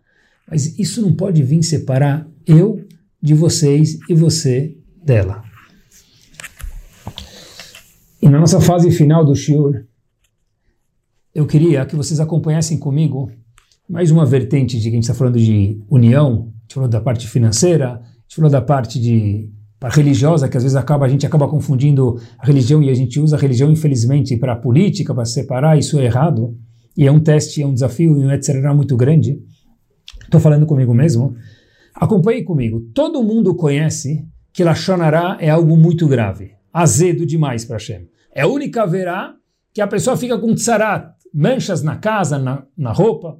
[0.50, 2.84] Mas isso não pode vir separar eu
[3.20, 5.47] de vocês e você dela.
[8.20, 9.84] E na nossa fase final do Shiur,
[11.34, 13.30] eu queria que vocês acompanhassem comigo
[13.88, 17.00] mais uma vertente de que a gente está falando de união, a gente falou da
[17.00, 21.08] parte financeira, a gente falou da parte de para religiosa, que às vezes acaba, a
[21.08, 25.14] gente acaba confundindo a religião e a gente usa a religião, infelizmente, para a política,
[25.14, 26.56] para separar, isso é errado.
[26.96, 28.56] E é um teste, é um desafio e um etc.
[28.74, 29.40] muito grande.
[30.24, 31.36] Estou falando comigo mesmo.
[31.94, 32.80] Acompanhe comigo.
[32.92, 38.08] Todo mundo conhece que Lachonará é algo muito grave, azedo demais para Hashem.
[38.32, 39.34] É a única verá
[39.72, 43.38] que a pessoa fica com tsarat, manchas na casa, na, na roupa,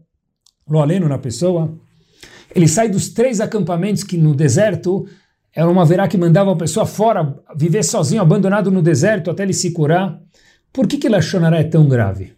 [0.69, 1.77] lo aleno na pessoa.
[2.55, 5.07] Ele sai dos três acampamentos que no deserto
[5.55, 9.53] era uma verá que mandava a pessoa fora, viver sozinho, abandonado no deserto até ele
[9.53, 10.21] se curar.
[10.73, 12.35] Por que que Lashonará é tão grave?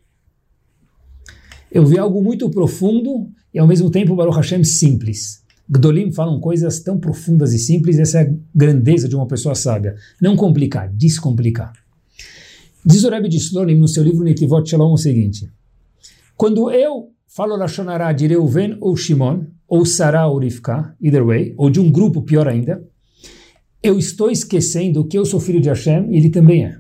[1.70, 5.39] Eu vi algo muito profundo e ao mesmo tempo Baruch Hashem simples.
[5.70, 9.94] Gdolim falam coisas tão profundas e simples, essa é a grandeza de uma pessoa sábia.
[10.20, 11.72] Não complicar, descomplicar.
[12.84, 15.48] Diz o Rebbe de Slonim no seu livro Netivot Shalom o seguinte:
[16.36, 21.70] Quando eu falo Lashonará de Reuven ou Shimon, ou Sarah ou Rivka, either way, ou
[21.70, 22.84] de um grupo pior ainda,
[23.80, 26.78] eu estou esquecendo que eu sou filho de Hashem e ele também é.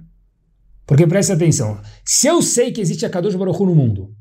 [0.84, 4.12] Porque preste atenção, se eu sei que existe a Kadosh Baruch no mundo,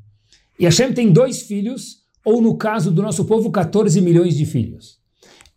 [0.56, 5.00] e Hashem tem dois filhos, ou no caso do nosso povo, 14 milhões de filhos,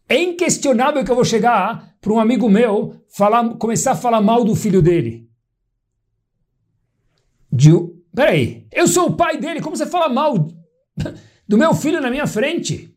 [0.08, 4.44] é inquestionável que eu vou chegar para um amigo meu falar, começar a falar mal
[4.44, 5.28] do filho dele.
[7.52, 7.72] De,
[8.14, 10.48] peraí, eu sou o pai dele, como você fala mal
[11.48, 12.94] do meu filho na minha frente?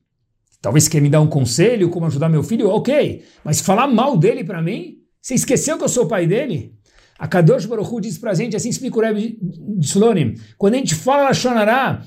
[0.61, 3.23] Talvez quer me dar um conselho, como ajudar meu filho, ok.
[3.45, 4.99] Mas falar mal dele para mim?
[5.21, 6.75] Você esqueceu que eu sou o pai dele?
[7.19, 10.75] A Kadosh Baruch Hu diz para a gente, assim explica o Rebbe de Slonim, quando
[10.75, 12.03] a gente fala Lashonará,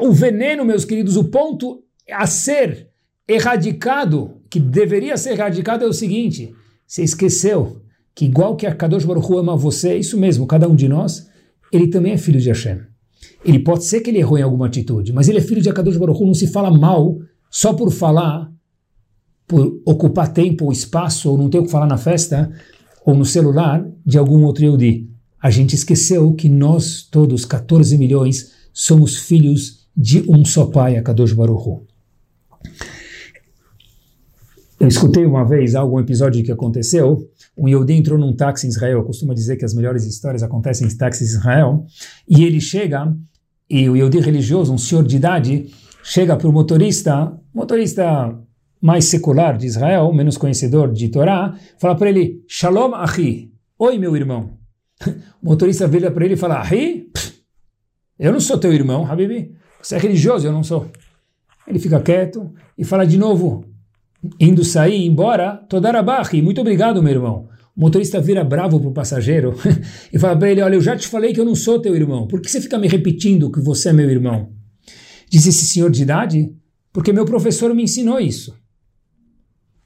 [0.00, 2.88] o veneno, meus queridos, o ponto a ser
[3.28, 6.54] erradicado, que deveria ser erradicado é o seguinte,
[6.86, 7.82] você esqueceu
[8.14, 11.28] que igual que a Kadosh Baruch Hu ama você, isso mesmo, cada um de nós,
[11.72, 12.80] ele também é filho de Hashem.
[13.44, 15.96] Ele pode ser que ele errou em alguma atitude, mas ele é filho de Akadosh
[15.96, 17.18] Baruch Hu, não se fala mal
[17.50, 18.50] só por falar,
[19.46, 22.50] por ocupar tempo ou espaço, ou não ter o que falar na festa,
[23.04, 25.10] ou no celular de algum outro Yehudi.
[25.40, 31.32] A gente esqueceu que nós, todos, 14 milhões, somos filhos de um só pai, Akadosh
[31.32, 31.86] Baruch Hu.
[34.80, 37.28] Eu escutei uma vez algum episódio que aconteceu.
[37.56, 38.98] Um Yehudi entrou num táxi em Israel.
[38.98, 41.86] Eu costumo dizer que as melhores histórias acontecem em táxis em Israel.
[42.28, 43.14] E ele chega,
[43.70, 45.66] e o Yehudi religioso, um senhor de idade,
[46.02, 48.36] chega para o motorista, motorista
[48.80, 54.16] mais secular de Israel, menos conhecedor de Torá, fala para ele, Shalom Ahi, oi meu
[54.16, 54.58] irmão.
[55.40, 57.08] O motorista vira para ele e fala, Ahi?
[58.18, 59.52] Eu não sou teu irmão, Habibi.
[59.82, 60.90] Você é religioso, eu não sou.
[61.66, 63.64] Ele fica quieto e fala de novo,
[64.38, 67.48] indo sair, embora, Todarabahi, muito obrigado meu irmão.
[67.76, 69.54] O motorista vira bravo para o passageiro
[70.12, 72.26] e fala para ele, olha, eu já te falei que eu não sou teu irmão,
[72.26, 74.50] por que você fica me repetindo que você é meu irmão?
[75.28, 76.52] Diz esse senhor de idade,
[76.92, 78.54] porque meu professor me ensinou isso.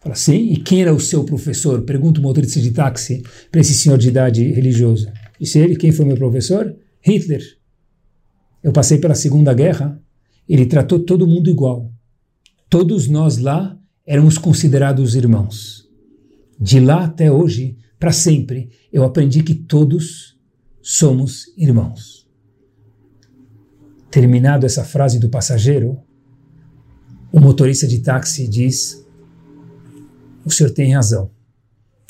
[0.01, 1.82] Fala, sim, e quem era o seu professor?
[1.82, 5.09] Pergunta o motorista de táxi para esse senhor de idade religioso.
[5.40, 6.74] Disse ele, quem foi meu professor?
[7.01, 7.42] Hitler.
[8.66, 10.02] Eu passei pela Segunda Guerra,
[10.48, 11.88] ele tratou todo mundo igual.
[12.68, 15.88] Todos nós lá éramos considerados irmãos.
[16.58, 20.36] De lá até hoje, para sempre, eu aprendi que todos
[20.82, 22.28] somos irmãos.
[24.10, 26.00] Terminado essa frase do passageiro,
[27.30, 29.06] o motorista de táxi diz:
[30.44, 31.30] O senhor tem razão.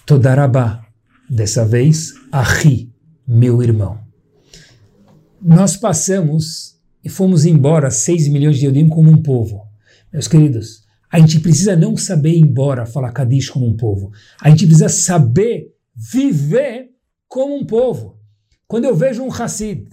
[0.06, 0.86] Todarabá,
[1.28, 2.90] dessa vez, Ahi,
[3.28, 4.05] meu irmão.
[5.48, 6.74] Nós passamos
[7.04, 9.62] e fomos embora 6 milhões de Eudim como um povo.
[10.12, 14.10] Meus queridos, a gente precisa não saber ir embora falar Kadish como um povo.
[14.40, 16.88] A gente precisa saber viver
[17.28, 18.18] como um povo.
[18.66, 19.86] Quando eu vejo um Hassid,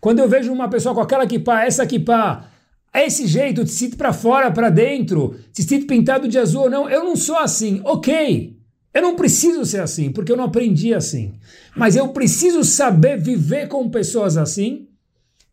[0.00, 2.48] quando eu vejo uma pessoa com aquela kippah, essa kippah,
[2.94, 7.36] esse jeito, tecido para fora, para dentro, tecido pintado de azul, não, eu não sou
[7.36, 8.58] assim, ok.
[8.92, 11.34] Eu não preciso ser assim, porque eu não aprendi assim.
[11.76, 14.88] Mas eu preciso saber viver com pessoas assim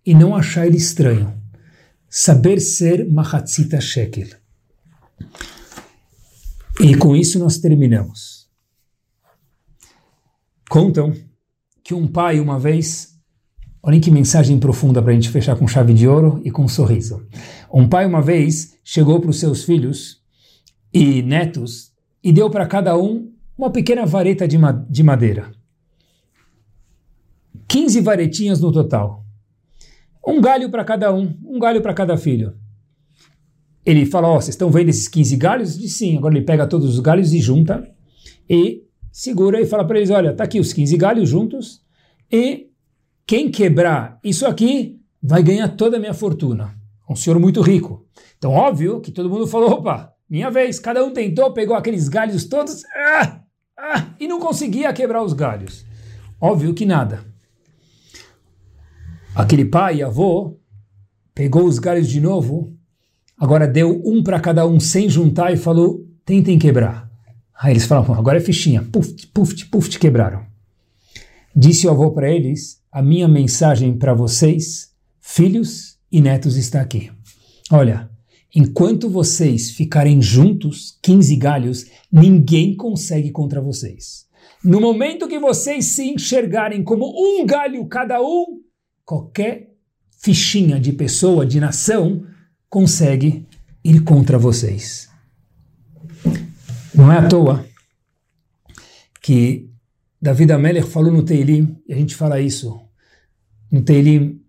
[0.06, 1.34] e não achar ele estranho.
[2.10, 4.30] Saber ser Mahatzita Shekel.
[6.80, 8.48] E com isso nós terminamos.
[10.70, 11.14] Contam
[11.84, 13.18] que um pai uma vez
[13.88, 16.68] Olhem que mensagem profunda para a gente fechar com chave de ouro e com um
[16.68, 17.26] sorriso.
[17.74, 20.22] Um pai, uma vez, chegou para os seus filhos
[20.94, 21.94] e netos
[22.24, 25.52] e deu para cada um uma pequena vareta de, ma de madeira.
[27.68, 29.26] 15 varetinhas no total.
[30.26, 32.54] Um galho para cada um, um galho para cada filho.
[33.86, 35.78] Ele fala: Ó, oh, vocês estão vendo esses 15 galhos?
[35.78, 36.18] Diz sim.
[36.18, 37.90] Agora ele pega todos os galhos e junta
[38.50, 41.82] e segura e fala para eles: Olha, tá aqui os 15 galhos juntos
[42.32, 42.68] e
[43.26, 46.76] quem quebrar isso aqui vai ganhar toda a minha fortuna.
[47.10, 48.06] Um senhor muito rico.
[48.38, 50.80] Então, óbvio que todo mundo falou: opa, minha vez.
[50.80, 53.42] Cada um tentou, pegou aqueles galhos todos ah,
[53.78, 55.86] ah, e não conseguia quebrar os galhos.
[56.40, 57.26] Óbvio que nada.
[59.36, 60.60] Aquele pai e avô
[61.34, 62.76] pegou os galhos de novo,
[63.38, 67.08] agora deu um para cada um sem juntar e falou: tentem quebrar.
[67.60, 68.84] Aí eles falaram: agora é fichinha.
[68.84, 70.46] Puf, puf, puf, quebraram.
[71.56, 77.12] Disse o avô para eles: A minha mensagem para vocês, filhos e netos, está aqui.
[77.72, 78.07] Olha,
[78.56, 84.26] enquanto vocês ficarem juntos, 15 galhos, ninguém consegue contra vocês.
[84.64, 88.62] No momento que vocês se enxergarem como um galho cada um,
[89.06, 89.74] qualquer
[90.20, 92.26] fichinha de pessoa, de nação,
[92.70, 93.46] consegue
[93.84, 95.10] ir contra vocês.
[96.94, 97.66] Não é à toa
[99.22, 99.70] que
[100.22, 102.80] David Amelech falou no Teilim, e a gente fala isso,
[103.72, 104.42] no Teilim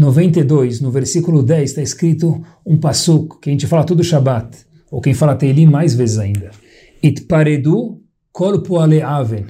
[0.00, 4.56] 92, no versículo 10, está escrito um passuco, que a gente fala todo Shabbat,
[4.90, 6.50] ou quem fala Teilim mais vezes ainda.
[7.02, 9.44] Itparedu corpo aleaven.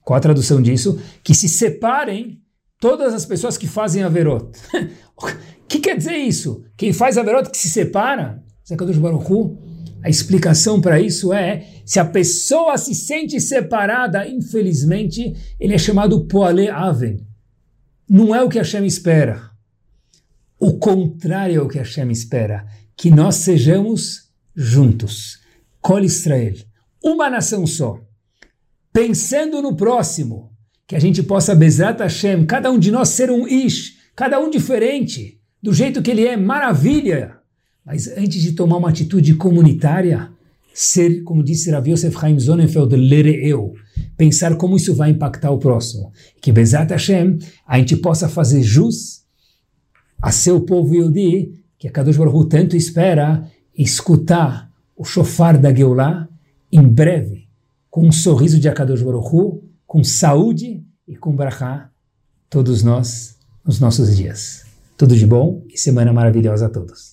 [0.00, 0.98] Qual a tradução disso?
[1.22, 2.40] Que se separem
[2.80, 4.46] todas as pessoas que fazem Averot.
[5.14, 5.26] O
[5.68, 6.64] que quer dizer isso?
[6.74, 8.42] Quem faz Averot que se separa?
[8.66, 9.58] Zekadosh Baruch
[10.02, 16.26] a explicação para isso é, se a pessoa se sente separada, infelizmente, ele é chamado
[16.26, 17.24] Poale Aven.
[18.08, 19.51] Não é o que Hashem espera.
[20.64, 22.64] O contrário é o que Hashem espera.
[22.96, 25.40] Que nós sejamos juntos.
[25.80, 26.54] Kol Israel.
[27.02, 27.98] Uma nação só.
[28.92, 30.52] Pensando no próximo.
[30.86, 34.48] Que a gente possa, Bezrat Hashem, cada um de nós ser um Ish, cada um
[34.48, 37.38] diferente, do jeito que ele é, maravilha.
[37.84, 40.30] Mas antes de tomar uma atitude comunitária,
[40.72, 43.74] ser, como disse Rav Yosef Chaim Zonenfeld, lereu,
[44.16, 46.12] pensar como isso vai impactar o próximo.
[46.40, 49.21] Que Bezat Hashem, a gente possa fazer jus
[50.22, 53.44] a seu povo Yodi, que a Kadosh Baruch tanto espera,
[53.76, 56.28] escutar o shofar da Geulah
[56.70, 57.48] em breve,
[57.90, 61.90] com um sorriso de Akadosh Baruch com saúde e com brachá,
[62.48, 64.64] todos nós, nos nossos dias.
[64.96, 67.11] Tudo de bom e semana maravilhosa a todos.